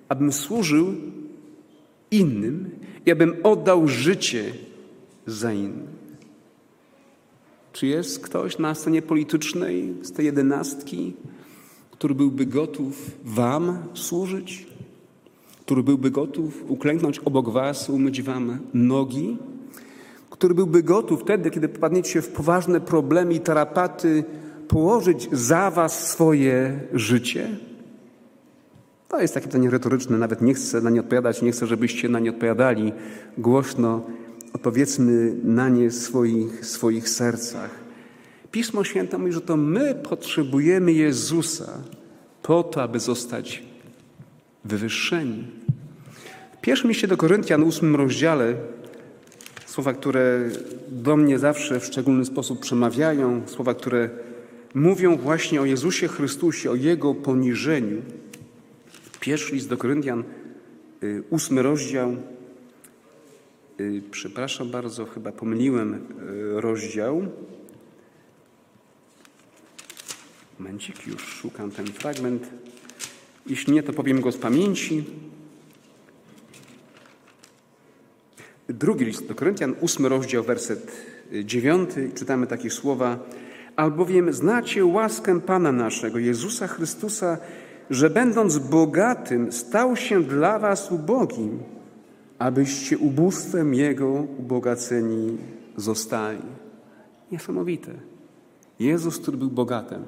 [0.08, 0.94] abym służył
[2.10, 2.70] innym
[3.06, 4.44] i abym oddał życie
[5.26, 5.94] za innych.
[7.72, 11.12] Czy jest ktoś na scenie politycznej z tej jedenastki,
[11.90, 14.66] który byłby gotów Wam służyć?
[15.60, 19.36] Który byłby gotów uklęknąć obok Was, umyć Wam nogi?
[20.30, 24.24] Który byłby gotów wtedy, kiedy popadniecie w poważne problemy i tarapaty,
[24.68, 27.56] położyć za Was swoje życie?
[29.14, 32.18] To jest takie pytanie retoryczne, nawet nie chcę na nie odpowiadać, nie chcę, żebyście na
[32.18, 32.92] nie odpowiadali
[33.38, 34.02] głośno.
[34.52, 37.70] Odpowiedzmy na nie w swoich, swoich sercach.
[38.50, 41.78] Pismo Święte mówi, że to my potrzebujemy Jezusa
[42.42, 43.62] po to, aby zostać
[44.64, 45.44] wywyższeni.
[46.58, 48.54] W pierwszym liście do Koryntian, ósmym rozdziale,
[49.66, 50.50] Słowa, które
[50.88, 54.10] do mnie zawsze w szczególny sposób przemawiają, słowa, które
[54.74, 58.02] mówią właśnie o Jezusie Chrystusie, o Jego poniżeniu.
[59.24, 60.24] Pierwszy list do Koryntian,
[61.02, 62.16] y, ósmy rozdział.
[63.80, 67.26] Y, przepraszam bardzo, chyba pomyliłem y, rozdział.
[70.58, 72.50] Momencik, już szukam ten fragment.
[73.46, 75.04] Jeśli nie, to powiem go z pamięci.
[78.68, 80.92] Drugi list do Koryntian, ósmy rozdział, werset
[81.44, 82.10] dziewiąty.
[82.14, 83.18] Czytamy takie słowa.
[83.76, 87.38] Albowiem znacie łaskę Pana naszego, Jezusa Chrystusa,
[87.90, 91.58] że będąc bogatym, stał się dla was ubogim,
[92.38, 95.38] abyście ubóstwem Jego ubogaceni
[95.76, 96.42] zostali.
[97.32, 97.92] Niesamowite.
[98.78, 100.02] Jezus, który był bogatym.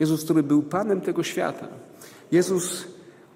[0.00, 1.68] Jezus, który był Panem tego świata.
[2.32, 2.84] Jezus,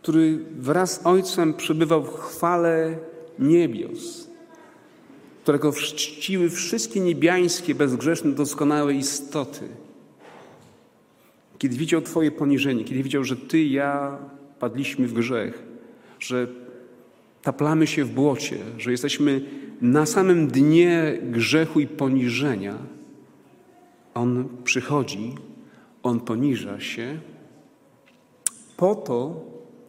[0.02, 2.96] który wraz z Ojcem przebywał w chwale
[3.38, 4.28] niebios,
[5.42, 9.68] którego czciły wszystkie niebiańskie, bezgrzeszne, doskonałe istoty.
[11.62, 14.18] Kiedy widział Twoje poniżenie, kiedy widział, że Ty i ja
[14.58, 15.62] padliśmy w grzech,
[16.20, 16.46] że
[17.42, 19.40] taplamy się w błocie, że jesteśmy
[19.80, 22.74] na samym dnie grzechu i poniżenia,
[24.14, 25.34] On przychodzi,
[26.02, 27.18] On poniża się
[28.76, 29.44] po to,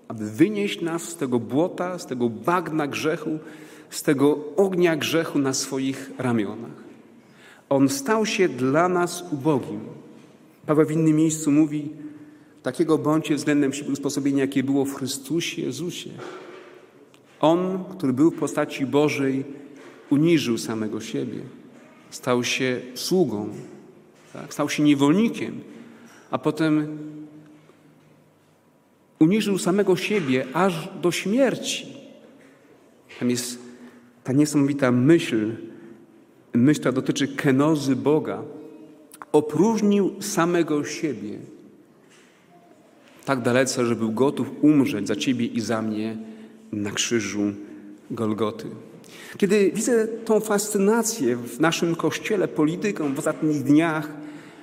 [0.07, 3.39] aby wynieść nas z tego błota, z tego bagna grzechu,
[3.89, 6.83] z tego ognia grzechu na swoich ramionach.
[7.69, 10.02] On stał się dla nas ubogim.
[10.65, 11.89] Paweł w innym miejscu mówi,
[12.63, 16.09] takiego bądźcie względem siebie usposobienia, jakie było w Chrystusie Jezusie.
[17.39, 19.43] On, który był w postaci Bożej,
[20.09, 21.39] uniżył samego siebie.
[22.09, 23.49] Stał się sługą,
[24.33, 24.53] tak?
[24.53, 25.59] stał się niewolnikiem,
[26.31, 26.97] a potem
[29.19, 31.87] uniżył samego siebie aż do śmierci.
[33.19, 33.59] Tam jest
[34.23, 35.55] ta niesamowita myśl,
[36.53, 38.43] myśl, która dotyczy kenozy Boga,
[39.33, 41.37] opróżnił samego siebie
[43.25, 46.17] tak dalece, że był gotów umrzeć za Ciebie i za mnie
[46.71, 47.53] na krzyżu
[48.11, 48.65] Golgoty.
[49.37, 54.09] Kiedy widzę tą fascynację w naszym kościele polityką w ostatnich dniach,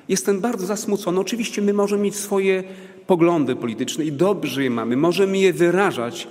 [0.08, 1.20] jestem bardzo zasmucony.
[1.20, 2.64] Oczywiście my możemy mieć swoje
[3.06, 6.28] poglądy polityczne i dobrze je mamy, możemy je wyrażać,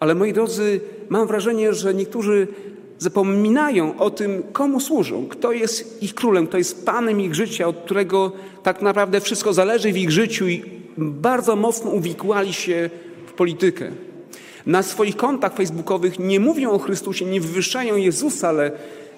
[0.00, 2.48] ale moi drodzy, mam wrażenie, że niektórzy
[2.98, 7.76] zapominają o tym, komu służą, kto jest ich królem, kto jest panem ich życia, od
[7.76, 8.32] którego
[8.62, 10.62] tak naprawdę wszystko zależy w ich życiu i
[10.98, 12.90] bardzo mocno uwikłali się
[13.26, 13.90] w politykę.
[14.66, 18.72] Na swoich kontach facebookowych nie mówią o Chrystusie, nie wywyższają Jezusa, ale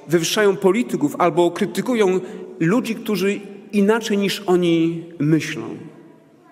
[0.09, 2.21] wywyższają polityków albo krytykują
[2.61, 3.41] ludzi, którzy
[3.73, 5.63] inaczej niż oni myślą.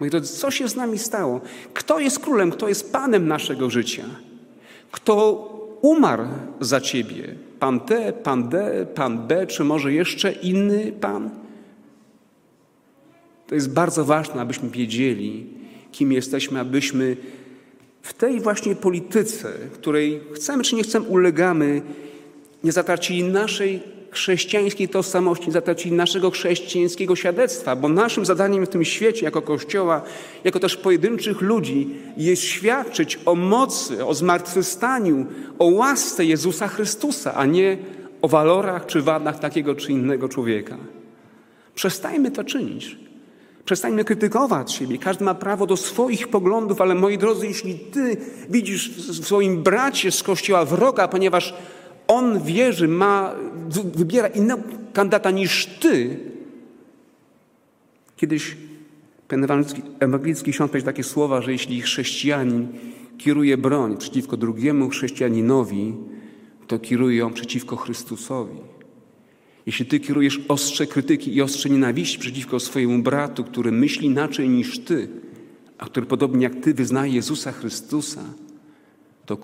[0.00, 1.40] Moi drodzy, co się z nami stało?
[1.74, 4.04] Kto jest królem, kto jest panem naszego życia?
[4.92, 6.24] Kto umarł
[6.60, 7.34] za ciebie?
[7.58, 11.30] Pan T, pan D, pan B, czy może jeszcze inny pan?
[13.46, 15.46] To jest bardzo ważne, abyśmy wiedzieli,
[15.92, 17.16] kim jesteśmy, abyśmy
[18.02, 21.82] w tej właśnie polityce, której chcemy czy nie chcemy, ulegamy,
[22.64, 29.24] nie zatracili naszej chrześcijańskiej tożsamości, zatracili naszego chrześcijańskiego świadectwa, bo naszym zadaniem w tym świecie,
[29.24, 30.02] jako Kościoła,
[30.44, 35.26] jako też pojedynczych ludzi, jest świadczyć o mocy, o zmartwychwstaniu,
[35.58, 37.78] o łasce Jezusa Chrystusa, a nie
[38.22, 40.76] o walorach czy wadach takiego czy innego człowieka.
[41.74, 42.96] Przestajmy to czynić.
[43.64, 44.98] Przestańmy krytykować siebie.
[44.98, 48.16] Każdy ma prawo do swoich poglądów, ale moi drodzy, jeśli ty
[48.50, 51.54] widzisz w swoim bracie z kościoła wroga, ponieważ
[52.08, 53.34] on wierzy, ma,
[53.94, 56.18] wybiera innego kandydata niż ty.
[58.16, 58.56] Kiedyś
[59.28, 62.68] ten ewangelicki, ewangelicki ksiądz powiedział takie słowa, że jeśli chrześcijanin
[63.18, 65.94] kieruje broń przeciwko drugiemu chrześcijaninowi,
[66.66, 68.56] to kieruje ją przeciwko Chrystusowi.
[69.66, 74.78] Jeśli ty kierujesz ostrze krytyki i ostrze nienawiści przeciwko swojemu bratu, który myśli inaczej niż
[74.78, 75.08] ty,
[75.78, 78.22] a który podobnie jak ty wyznaje Jezusa Chrystusa,
[79.26, 79.38] to,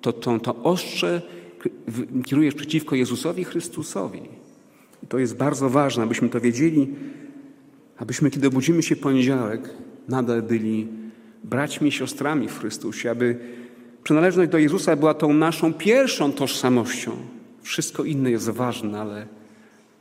[0.00, 1.22] to, to, to ostrze
[2.24, 4.20] kierujesz przeciwko Jezusowi Chrystusowi.
[5.02, 6.88] I to jest bardzo ważne, abyśmy to wiedzieli,
[7.98, 9.68] abyśmy, kiedy obudzimy się poniedziałek,
[10.08, 10.88] nadal byli
[11.44, 13.38] braćmi i siostrami w Chrystusie, aby
[14.04, 17.12] przynależność do Jezusa była tą naszą pierwszą tożsamością.
[17.62, 19.26] Wszystko inne jest ważne, ale,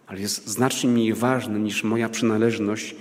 [0.07, 2.95] ale jest znacznie mniej ważne niż moja przynależność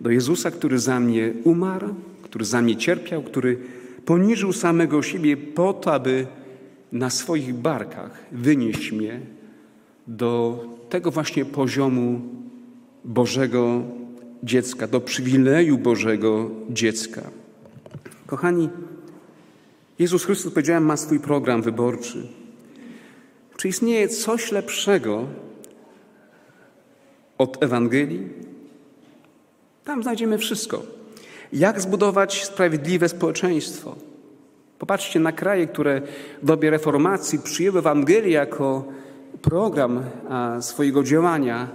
[0.00, 3.58] do Jezusa, który za mnie umarł, który za mnie cierpiał, który
[4.04, 6.26] poniżył samego siebie po to, aby
[6.98, 9.20] na swoich barkach wynieść mnie
[10.06, 12.20] do tego właśnie poziomu
[13.04, 13.82] Bożego
[14.42, 17.22] dziecka, do przywileju Bożego dziecka.
[18.26, 18.68] Kochani,
[19.98, 22.28] Jezus Chrystus, powiedziałem, ma swój program wyborczy.
[23.56, 25.24] Czy istnieje coś lepszego
[27.38, 28.28] od Ewangelii?
[29.84, 30.82] Tam znajdziemy wszystko.
[31.52, 33.96] Jak zbudować sprawiedliwe społeczeństwo?
[34.78, 36.02] Popatrzcie na kraje, które
[36.42, 38.84] w dobie reformacji przyjęły Ewangelię jako
[39.42, 40.02] program
[40.60, 41.68] swojego działania,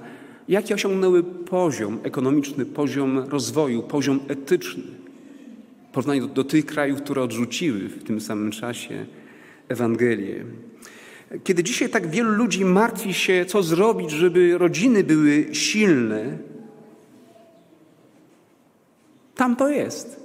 [0.48, 4.84] jaki osiągnęły poziom ekonomiczny, poziom rozwoju, poziom etyczny
[5.90, 9.06] w porównaniu do, do tych krajów, które odrzuciły w tym samym czasie
[9.70, 10.46] Ewangelię.
[11.44, 16.38] Kiedy dzisiaj tak wielu ludzi martwi się, co zrobić, żeby rodziny były silne,
[19.36, 20.21] tam to jest.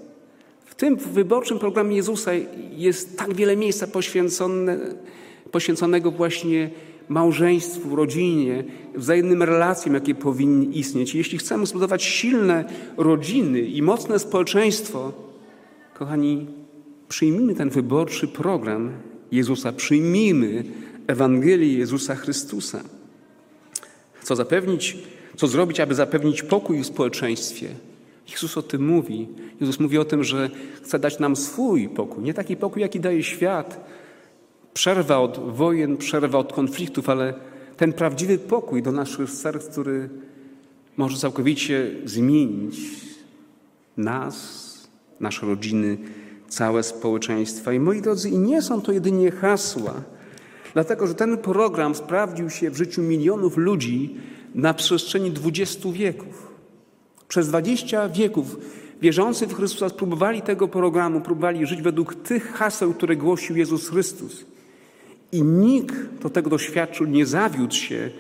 [0.76, 2.30] Tym wyborczym programie Jezusa
[2.76, 4.78] jest tak wiele miejsca poświęcone,
[5.50, 6.70] poświęconego właśnie
[7.08, 11.14] małżeństwu, rodzinie, wzajemnym relacjom, jakie powinny istnieć.
[11.14, 12.64] Jeśli chcemy zbudować silne
[12.96, 15.12] rodziny i mocne społeczeństwo,
[15.94, 16.46] kochani,
[17.08, 18.92] przyjmijmy ten wyborczy program
[19.32, 20.64] Jezusa, przyjmijmy
[21.06, 22.80] Ewangelię Jezusa Chrystusa.
[24.22, 24.96] Co zapewnić,
[25.36, 27.68] co zrobić, aby zapewnić pokój w społeczeństwie?
[28.30, 29.28] Jezus o tym mówi.
[29.60, 30.50] Jezus mówi o tym, że
[30.82, 33.84] chce dać nam swój pokój, nie taki pokój, jaki daje świat.
[34.74, 37.34] Przerwa od wojen, przerwa od konfliktów, ale
[37.76, 40.08] ten prawdziwy pokój do naszych serc, który
[40.96, 42.76] może całkowicie zmienić
[43.96, 44.66] nas,
[45.20, 45.98] nasze rodziny,
[46.48, 47.72] całe społeczeństwa.
[47.72, 49.94] I moi drodzy, i nie są to jedynie hasła,
[50.74, 54.16] dlatego że ten program sprawdził się w życiu milionów ludzi
[54.54, 56.45] na przestrzeni dwudziestu wieków.
[57.28, 58.56] Przez dwadzieścia wieków
[59.02, 64.44] wierzący w Chrystusa spróbowali tego programu, próbowali żyć według tych haseł, które głosił Jezus Chrystus.
[65.32, 68.10] I nikt, kto tego doświadczył, nie zawiódł się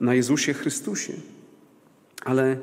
[0.00, 1.12] na Jezusie Chrystusie.
[2.24, 2.56] Ale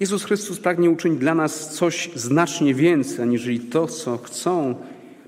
[0.00, 4.74] Jezus Chrystus pragnie uczynić dla nas coś znacznie więcej, aniżeli to, co chcą,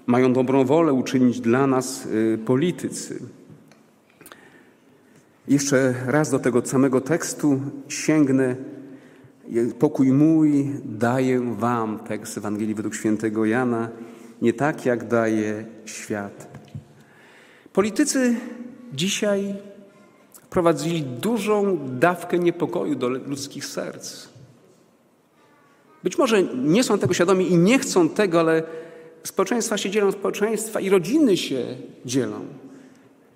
[0.07, 3.23] mają dobrą wolę uczynić dla nas y, politycy.
[5.49, 8.57] Jeszcze raz do tego samego tekstu sięgnę.
[9.79, 13.89] Pokój mój daję wam, tekst Ewangelii według świętego Jana,
[14.43, 16.49] nie tak jak daje świat.
[17.73, 18.37] Politycy
[18.93, 19.55] dzisiaj
[20.51, 24.29] prowadzili dużą dawkę niepokoju do ludzkich serc.
[26.05, 28.63] Być może nie są tego świadomi i nie chcą tego, ale
[29.25, 32.41] społeczeństwa się dzielą, społeczeństwa i rodziny się dzielą.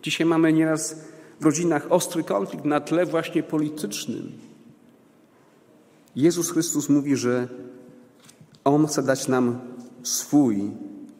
[0.02, 1.00] Dzisiaj mamy nieraz
[1.40, 4.47] w rodzinach ostry konflikt na tle właśnie politycznym.
[6.18, 7.48] Jezus Chrystus mówi, że
[8.64, 9.58] On chce dać nam
[10.02, 10.70] swój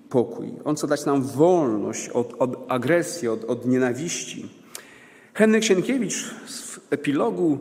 [0.09, 0.53] pokój.
[0.65, 4.49] On chce dać nam wolność od, od agresji, od, od nienawiści.
[5.35, 7.59] Henryk Sienkiewicz w epilogu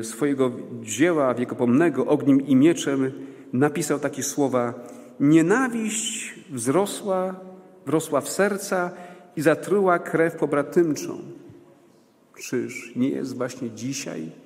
[0.00, 3.12] y, swojego dzieła wiekopomnego Ogniem i Mieczem
[3.52, 4.74] napisał takie słowa
[5.20, 7.40] Nienawiść wzrosła,
[7.86, 8.90] wrosła w serca
[9.36, 11.18] i zatruła krew pobratymczą.
[12.38, 14.43] Czyż nie jest właśnie dzisiaj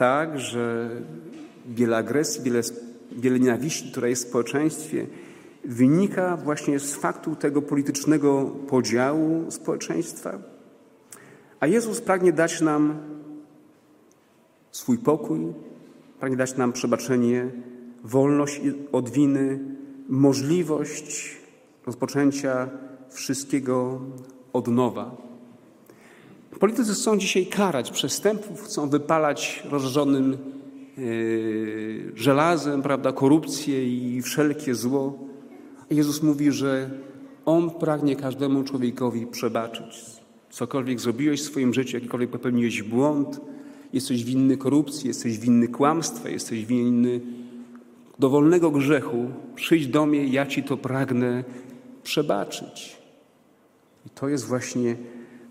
[0.00, 0.90] tak, że
[1.68, 2.60] wiele agresji, wiele,
[3.12, 5.06] wiele nienawiści, która jest w społeczeństwie,
[5.64, 10.38] wynika właśnie z faktu tego politycznego podziału społeczeństwa?
[11.60, 12.98] A Jezus pragnie dać nam
[14.70, 15.52] swój pokój,
[16.20, 17.50] pragnie dać nam przebaczenie,
[18.04, 18.60] wolność
[18.92, 19.58] od winy,
[20.08, 21.36] możliwość
[21.86, 22.68] rozpoczęcia
[23.10, 24.00] wszystkiego
[24.52, 25.29] od nowa.
[26.58, 30.36] Politycy chcą dzisiaj karać przestępców, chcą wypalać rozżarzonym
[30.98, 35.18] yy, żelazem, prawda, korupcję i wszelkie zło.
[35.90, 36.90] Jezus mówi, że
[37.44, 40.20] On pragnie każdemu człowiekowi przebaczyć.
[40.50, 43.40] Cokolwiek zrobiłeś w swoim życiu, jakikolwiek popełniłeś błąd,
[43.92, 47.20] jesteś winny korupcji, jesteś winny kłamstwa, jesteś winny
[48.18, 51.44] dowolnego grzechu, przyjdź do mnie, ja Ci to pragnę
[52.02, 52.96] przebaczyć.
[54.06, 54.96] I to jest właśnie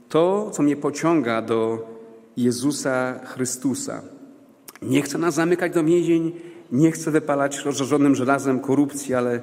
[0.10, 1.88] to, co mnie pociąga do
[2.38, 4.02] Jezusa Chrystusa.
[4.82, 6.32] Nie chcę nas zamykać do więzień,
[6.72, 9.42] nie chcę wypalać rozżarzonym żelazem korupcji, ale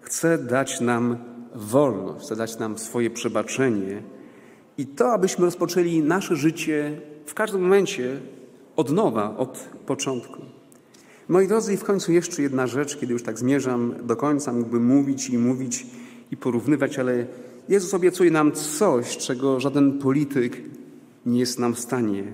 [0.00, 1.16] chce dać nam
[1.54, 4.02] wolność, chce dać nam swoje przebaczenie
[4.78, 8.20] i to, abyśmy rozpoczęli nasze życie w każdym momencie
[8.76, 10.42] od nowa, od początku.
[11.28, 14.86] Moi drodzy, i w końcu jeszcze jedna rzecz, kiedy już tak zmierzam do końca, mógłbym
[14.86, 15.86] mówić i mówić
[16.30, 17.26] i porównywać, ale
[17.68, 20.56] Jezus obiecuje nam coś, czego żaden polityk
[21.26, 22.24] nie jest nam w stanie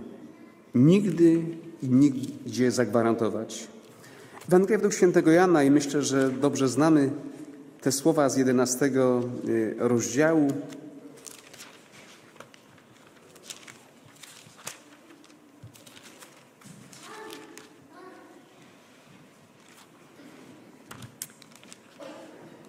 [0.74, 1.44] nigdy
[1.82, 3.68] i nigdzie zagwarantować.
[4.48, 7.10] Ewangelia według świętego Jana i myślę, że dobrze znamy
[7.80, 10.48] te słowa z 11 y, rozdziału.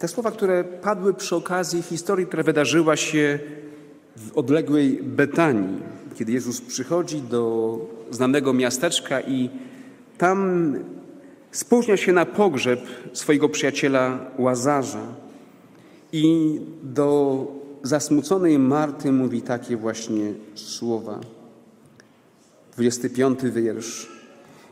[0.04, 3.40] Te słowa, które padły przy okazji historii, która wydarzyła się
[4.18, 5.80] w odległej Betanii,
[6.16, 7.78] kiedy Jezus przychodzi do
[8.12, 9.50] znanego miasteczka i
[10.18, 10.74] tam
[11.52, 12.80] spóźnia się na pogrzeb
[13.14, 15.06] swojego przyjaciela Łazarza
[16.12, 17.48] i do
[17.84, 21.20] zasmuconej Marty mówi takie właśnie słowa.
[22.76, 24.08] 25 wiersz.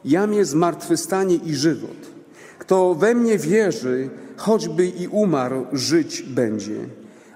[0.05, 2.20] Jam jest zmartwychwstanie i żywot.
[2.61, 6.77] Kto we mnie wierzy, choćby i umarł, żyć będzie.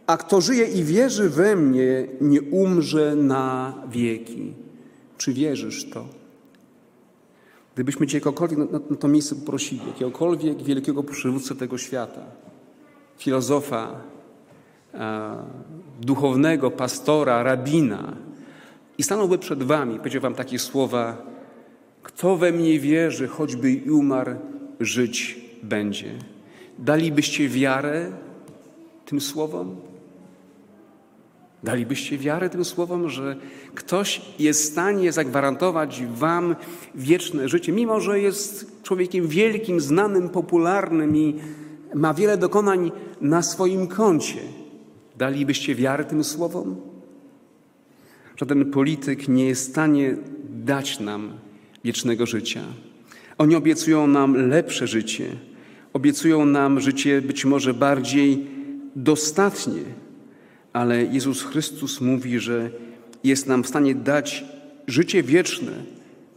[0.08, 4.54] A kto żyje i wierzy we mnie, nie umrze na wieki.
[5.18, 6.06] Czy wierzysz to?
[7.74, 12.22] Gdybyśmy Cię jakiegokolwiek na, to miejsce poprosili, jakiegokolwiek wielkiego przywódcę tego świata,
[13.18, 14.02] filozofa,
[16.02, 18.14] duchownego, pastora, rabina,
[18.98, 21.18] i stanąłby przed Wami, powiedział Wam takie słowa:
[22.04, 24.36] Kto we mnie wierzy, choćby i umarł,
[24.80, 26.12] żyć będzie.
[26.80, 28.12] Dalibyście wiarę
[29.06, 29.76] tym słowom?
[31.64, 33.36] Dalibyście wiarę tym słowom, że
[33.76, 36.56] ktoś jest w stanie zagwarantować Wam
[36.96, 41.36] wieczne życie, mimo że jest człowiekiem wielkim, znanym, popularnym i
[41.96, 44.40] ma wiele dokonań na swoim koncie.
[45.18, 46.76] Dalibyście wiarę tym słowom?
[48.38, 50.18] Żaden polityk nie jest w stanie
[50.50, 51.34] dać nam
[51.84, 52.62] wiecznego życia.
[53.38, 55.26] Oni obiecują nam lepsze życie,
[55.94, 58.48] obiecują nam życie być może bardziej
[58.96, 59.82] dostatnie,
[60.74, 62.70] ale Jezus Chrystus mówi, że
[63.24, 64.46] jest nam w stanie dać
[64.88, 65.72] życie wieczne,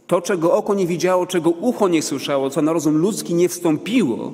[0.07, 4.33] to, czego oko nie widziało, czego ucho nie słyszało, co na rozum ludzki nie wstąpiło,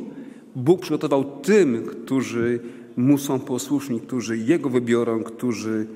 [0.56, 2.60] Bóg przygotował tym, którzy
[2.98, 5.88] Mu są posłuszni, którzy Jego wybiorą, którzy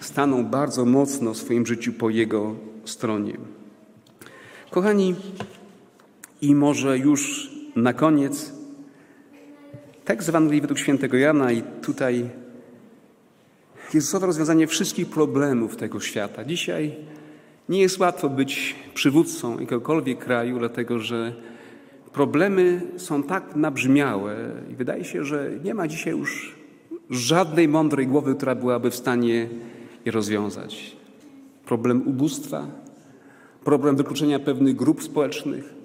[0.00, 3.36] staną bardzo mocno w swoim życiu po Jego stronie.
[4.70, 5.14] Kochani,
[6.44, 8.52] i może już na koniec
[10.04, 12.30] tekst Ewangelii według świętego Jana i tutaj
[13.94, 16.44] Jezusowe rozwiązanie wszystkich problemów tego świata.
[16.44, 16.96] Dzisiaj
[17.68, 21.32] nie jest łatwo być przywódcą jakiegokolwiek kraju, dlatego że
[22.12, 24.36] problemy są tak nabrzmiałe
[24.70, 26.54] i wydaje się, że nie ma dzisiaj już
[27.10, 29.48] żadnej mądrej głowy, która byłaby w stanie
[30.04, 30.96] je rozwiązać.
[31.64, 32.66] Problem ubóstwa,
[33.64, 35.83] problem wykluczenia pewnych grup społecznych,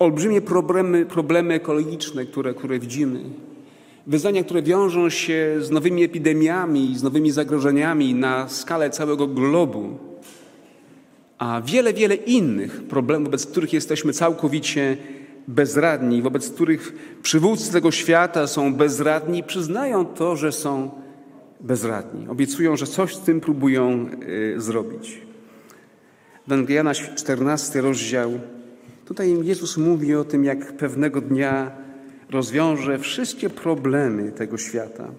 [0.00, 3.20] olbrzymie problemy, problemy ekologiczne, które, które widzimy,
[4.06, 9.98] wyzwania, które wiążą się z nowymi epidemiami, z nowymi zagrożeniami na skalę całego globu,
[11.38, 14.96] a wiele, wiele innych problemów, wobec których jesteśmy całkowicie
[15.48, 20.90] bezradni, wobec których przywódcy tego świata są bezradni, przyznają to, że są
[21.60, 22.28] bezradni.
[22.28, 25.18] Obiecują, że coś z tym próbują y, zrobić.
[26.46, 28.40] Ewangelia 14 rozdział.
[29.10, 31.70] Tutaj Jezus mówi o tym, jak pewnego dnia
[32.30, 35.10] rozwiąże wszystkie problemy tego świata.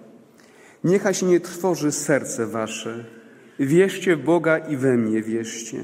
[0.84, 3.04] Niechaj się nie trwoży serce wasze.
[3.58, 5.78] Wierzcie w Boga i we mnie wierzcie.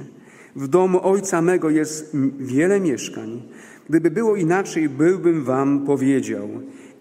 [0.57, 3.43] W domu Ojca mego jest wiele mieszkań.
[3.89, 6.49] Gdyby było inaczej, byłbym wam powiedział.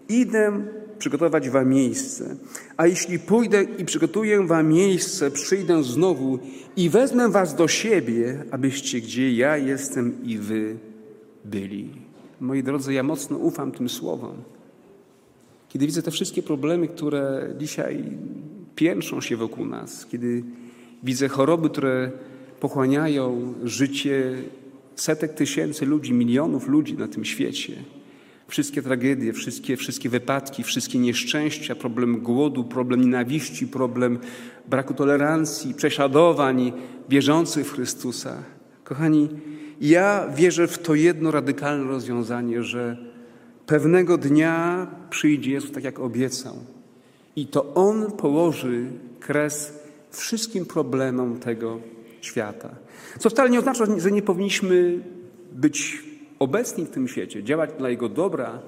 [0.10, 0.52] Idę
[1.00, 2.36] przygotować wam miejsce.
[2.78, 6.40] A jeśli pójdę i przygotuję wam miejsce, przyjdę znowu
[6.78, 10.78] i wezmę was do siebie, abyście gdzie ja jestem i wy
[11.48, 11.90] byli.
[12.42, 14.36] Moi drodzy, ja mocno ufam tym słowom.
[15.70, 18.04] Kiedy widzę te wszystkie problemy, które dzisiaj
[18.76, 20.44] piętrzą się wokół nas, kiedy
[21.04, 22.12] widzę choroby, które
[22.60, 24.36] pochłaniają życie
[24.96, 27.74] setek tysięcy ludzi, milionów ludzi na tym świecie,
[28.48, 34.20] wszystkie tragedie, wszystkie, wszystkie wypadki, wszystkie nieszczęścia, problem głodu, problem nienawiści, problem
[34.68, 36.74] braku tolerancji, prześladowań
[37.10, 38.44] wierzących w Chrystusa.
[38.84, 39.30] Kochani,
[39.82, 42.98] ja wierzę w to jedno radykalne rozwiązanie, że
[43.66, 46.56] pewnego dnia przyjdzie Jezus tak jak obiecał.
[47.36, 48.86] I to On położy
[49.20, 49.74] kres
[50.12, 51.80] wszystkim problemom tego
[52.22, 52.70] świata.
[53.20, 55.00] Co wcale nie oznacza, że nie powinniśmy
[55.52, 56.04] być
[56.40, 58.60] obecni w tym świecie, działać dla Jego dobra,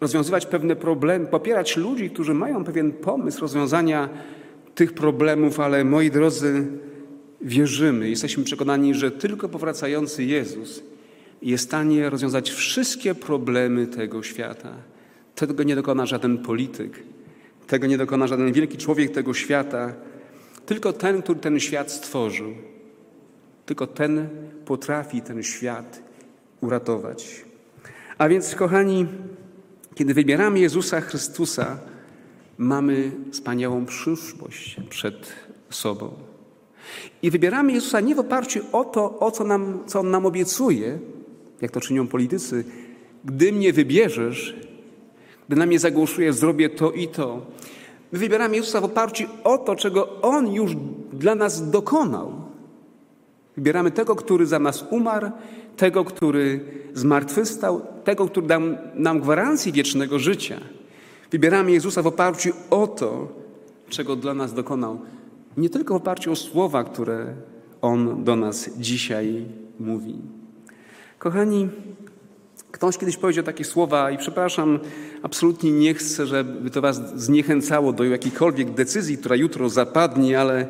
[0.00, 4.08] rozwiązywać pewne problemy, popierać ludzi, którzy mają pewien pomysł rozwiązania
[4.74, 6.66] tych problemów, ale moi drodzy,
[7.44, 10.82] wierzymy, jesteśmy przekonani, że tylko powracający Jezus
[11.42, 14.72] jest w stanie rozwiązać wszystkie problemy tego świata.
[15.34, 17.02] Tego nie dokona żaden polityk,
[17.66, 19.94] tego nie dokona żaden wielki człowiek tego świata,
[20.66, 22.54] tylko ten, który ten świat stworzył.
[23.66, 24.28] Tylko ten
[24.64, 26.02] potrafi ten świat
[26.60, 27.44] uratować.
[28.18, 29.06] A więc, kochani,
[29.94, 31.78] kiedy wybieramy Jezusa Chrystusa,
[32.58, 35.32] mamy wspaniałą przyszłość przed
[35.70, 36.33] sobą.
[37.22, 40.98] I wybieramy Jezusa nie w oparciu o to, o co, nam, co On nam obiecuje,
[41.60, 42.64] jak to czynią politycy.
[43.24, 44.56] Gdy mnie wybierzesz,
[45.48, 47.46] gdy na mnie zagłosujesz, zrobię to i to.
[48.12, 50.72] My wybieramy Jezusa w oparciu o to, czego On już
[51.12, 52.32] dla nas dokonał.
[53.56, 55.30] Wybieramy tego, który za nas umarł,
[55.76, 56.60] tego, który
[56.94, 58.60] zmartwychwstał, tego, który dał
[58.94, 60.60] nam gwarancję wiecznego życia.
[61.30, 63.28] Wybieramy Jezusa w oparciu o to,
[63.88, 64.98] czego dla nas dokonał.
[65.56, 67.34] Nie tylko w oparciu o słowa, które
[67.80, 69.44] On do nas dzisiaj
[69.80, 70.14] mówi.
[71.18, 71.68] Kochani,
[72.70, 74.78] ktoś kiedyś powiedział takie słowa i przepraszam,
[75.22, 80.68] absolutnie nie chcę, żeby to was zniechęcało do jakiejkolwiek decyzji, która jutro zapadnie, ale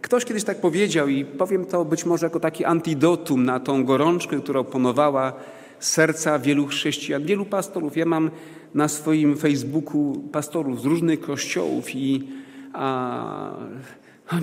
[0.00, 4.36] ktoś kiedyś tak powiedział i powiem to być może jako taki antidotum na tą gorączkę,
[4.36, 5.32] która oponowała
[5.80, 7.96] serca wielu chrześcijan, wielu pastorów.
[7.96, 8.30] Ja mam
[8.74, 12.28] na swoim Facebooku pastorów z różnych kościołów i
[12.72, 13.50] a,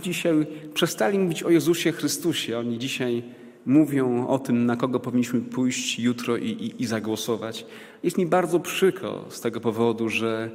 [0.02, 0.34] dzisiaj
[0.74, 2.60] przestali mówić o Jezusie Chrystusie.
[2.60, 3.24] Oni dzisiaj
[3.66, 7.66] mówią o tym, na kogo powinniśmy pójść jutro i, i, i zagłosować.
[8.04, 10.52] Jest mi bardzo przykro z tego powodu, że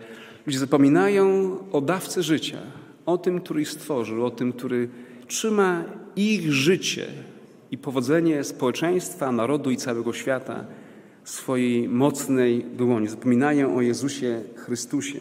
[0.46, 2.58] ludzie zapominają o dawcy życia,
[3.06, 4.88] o tym, który ich stworzył, o tym, który
[5.26, 5.84] trzyma
[6.16, 7.06] ich życie
[7.70, 10.64] i powodzenie społeczeństwa, narodu i całego świata
[11.28, 13.08] swojej mocnej dłoni.
[13.08, 15.20] Zapominają o Jezusie Chrystusie.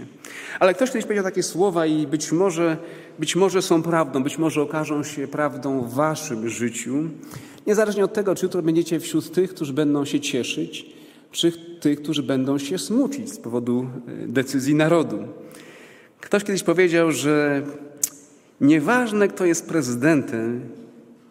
[0.60, 2.78] Ale ktoś kiedyś powiedział takie słowa i być może,
[3.20, 7.10] być może są prawdą, być może okażą się prawdą w waszym życiu.
[7.68, 10.86] Niezależnie od tego, czy jutro będziecie wśród tych, którzy będą się cieszyć,
[11.32, 15.20] czy tych, którzy będą się smucić z powodu e, decyzji narodu.
[16.22, 17.62] Ktoś kiedyś powiedział, że
[18.62, 20.62] nieważne, kto jest prezydentem,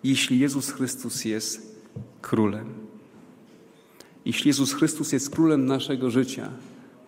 [0.04, 1.80] jeśli Jezus Chrystus jest
[2.22, 2.85] królem.
[4.26, 6.50] Jeśli Jezus Chrystus jest królem naszego życia,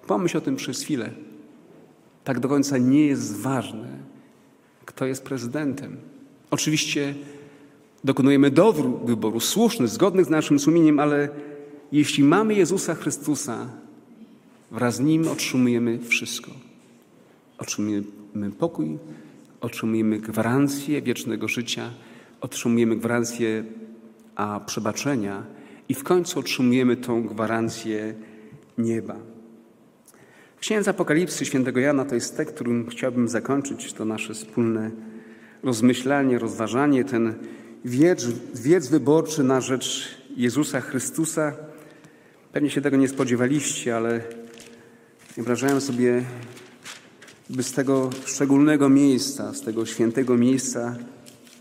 [0.07, 1.11] pomyśl o tym przez chwilę.
[2.25, 3.89] Tak do końca nie jest ważne,
[4.85, 5.97] kto jest prezydentem.
[6.51, 7.15] Oczywiście
[8.05, 11.29] dokonujemy dobrego wyboru, słuszny, zgodny z naszym sumieniem, ale
[11.93, 13.67] jeśli mamy Jezusa Chrystusa,
[14.71, 16.51] wraz z Nim otrzymujemy wszystko.
[17.59, 18.99] Otrzymujemy pokój,
[19.61, 21.91] otrzymujemy gwarancję wiecznego życia,
[22.41, 23.65] otrzymujemy gwarancję
[24.37, 25.58] a przebaczenia
[25.89, 28.15] i w końcu otrzymujemy tą gwarancję
[28.79, 29.17] nieba.
[30.61, 34.91] Księdza Apokalipsy świętego Jana to jest tekst, którym chciałbym zakończyć to nasze wspólne
[35.63, 37.35] rozmyślanie, rozważanie, ten
[37.85, 41.53] wiersz, wiersz wyborczy na rzecz Jezusa Chrystusa.
[42.53, 44.21] Pewnie się tego nie spodziewaliście, ale
[45.37, 46.25] wyobrażałem sobie,
[47.51, 50.97] by z tego szczególnego miejsca, z tego świętego miejsca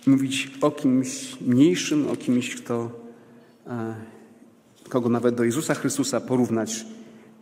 [0.08, 2.92] mówić o kimś mniejszym, o kimś, kto,
[4.90, 6.86] kogo nawet do Jezusa Chrystusa porównać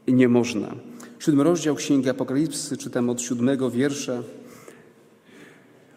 [0.07, 0.75] nie można.
[1.19, 4.23] Siódmy rozdział Księgi Apokalipsy, czytam od siódmego wiersza.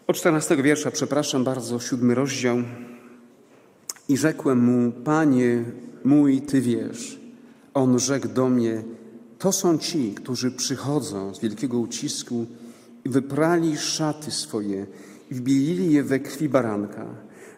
[0.07, 2.57] Od czternastego wiersza, przepraszam bardzo, siódmy rozdział.
[4.09, 5.63] I rzekłem mu, Panie
[6.03, 7.19] mój, Ty wiesz.
[7.73, 8.83] On rzekł do mnie,
[9.39, 12.45] to są ci, którzy przychodzą z wielkiego ucisku
[13.05, 14.85] i wyprali szaty swoje
[15.31, 17.05] i wbielili je we krwi baranka.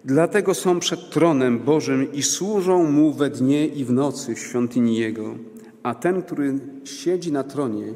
[0.06, 4.97] Dlatego są przed tronem Bożym i służą Mu we dnie i w nocy w świątyni
[4.97, 5.36] Jego.
[5.84, 7.93] A ten, który siedzi na tronie,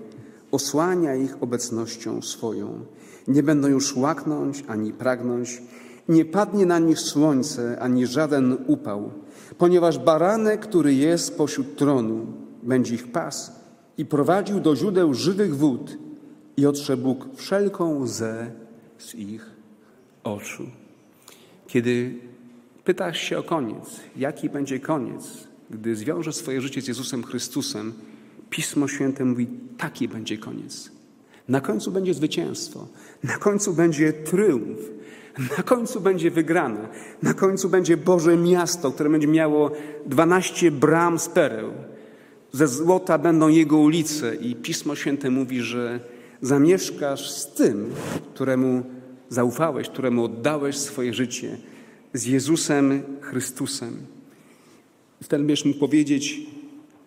[0.51, 2.85] osłania ich obecnością swoją.
[3.27, 5.61] Nie będą już łaknąć ani pragnąć,
[6.09, 9.11] nie padnie na nich słońce ani żaden upał,
[9.57, 12.25] ponieważ baranek, który jest pośród tronu,
[12.63, 13.51] będzie ich pas
[13.97, 15.97] i prowadził do źródeł żywych wód
[16.57, 18.51] i otrze Bóg wszelką łzę
[18.97, 19.51] z ich
[20.23, 20.84] oczu.
[21.67, 22.13] Kiedy
[22.83, 27.93] pytasz się o koniec, jaki będzie koniec, gdy zwiąże swoje życie z Jezusem Chrystusem,
[28.49, 29.47] Pismo Święte mówi,
[29.77, 30.91] taki będzie koniec.
[31.47, 32.87] Na końcu będzie zwycięstwo,
[33.23, 34.79] na końcu będzie triumf,
[35.57, 36.89] na końcu będzie wygrana,
[37.21, 39.71] na końcu będzie Boże miasto, które będzie miało
[40.05, 41.71] 12 bram z pereł.
[42.51, 45.99] Ze złota będą jego ulice i Pismo Święte mówi, że
[46.41, 47.89] zamieszkasz z tym,
[48.33, 48.83] któremu
[49.29, 51.57] zaufałeś, któremu oddałeś swoje życie,
[52.13, 53.97] z Jezusem Chrystusem.
[55.23, 56.39] Wtedy będziesz mógł powiedzieć,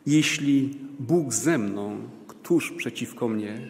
[0.07, 1.97] jeśli Bóg ze mną,
[2.27, 3.61] któż przeciwko mnie?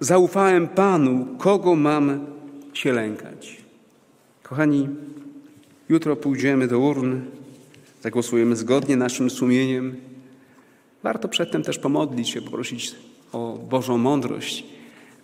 [0.00, 2.26] Zaufałem Panu, kogo mam
[2.72, 3.56] się lękać?
[4.42, 4.88] Kochani,
[5.88, 7.20] jutro pójdziemy do urn,
[8.02, 9.96] zagłosujemy zgodnie naszym sumieniem.
[11.02, 12.94] Warto przedtem też pomodlić się, poprosić
[13.32, 14.64] o Bożą mądrość,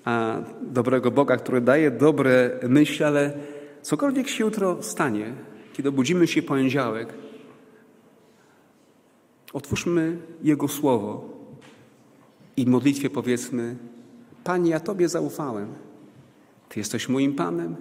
[0.08, 3.32] a dobrego Boga, który daje dobre myśli, ale
[3.82, 5.34] cokolwiek się jutro stanie,
[5.72, 7.08] kiedy obudzimy się poniedziałek,
[9.52, 11.28] otwórzmy Jego Słowo
[12.56, 13.76] i w modlitwie powiedzmy,
[14.44, 15.68] Panie, ja Tobie zaufałem.
[16.68, 17.76] Ty jesteś moim Panem,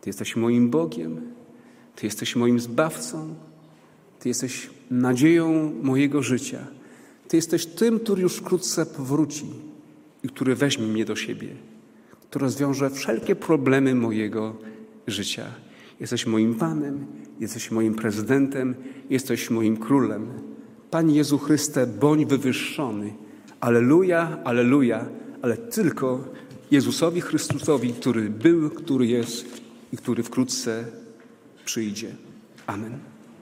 [0.00, 1.32] Ty jesteś moim Bogiem,
[1.96, 3.34] Ty jesteś moim Zbawcą,
[4.18, 6.66] Ty jesteś nadzieją mojego życia.
[7.28, 9.69] Ty jesteś tym, który już wkrótce powróci
[10.24, 11.48] i który weźmie mnie do siebie.
[12.30, 14.56] to rozwiąże wszelkie problemy mojego
[15.06, 15.46] życia.
[16.00, 17.06] Jesteś moim Panem,
[17.40, 18.74] jesteś moim prezydentem,
[19.10, 20.26] jesteś moim królem.
[20.90, 23.14] Panie Jezu Chryste, bądź wywyższony.
[23.60, 25.06] Aleluja, aleluja,
[25.42, 26.24] ale tylko
[26.70, 29.60] Jezusowi Chrystusowi, który był, który jest
[29.92, 30.84] i który wkrótce
[31.64, 32.14] przyjdzie.
[32.66, 33.09] Amen.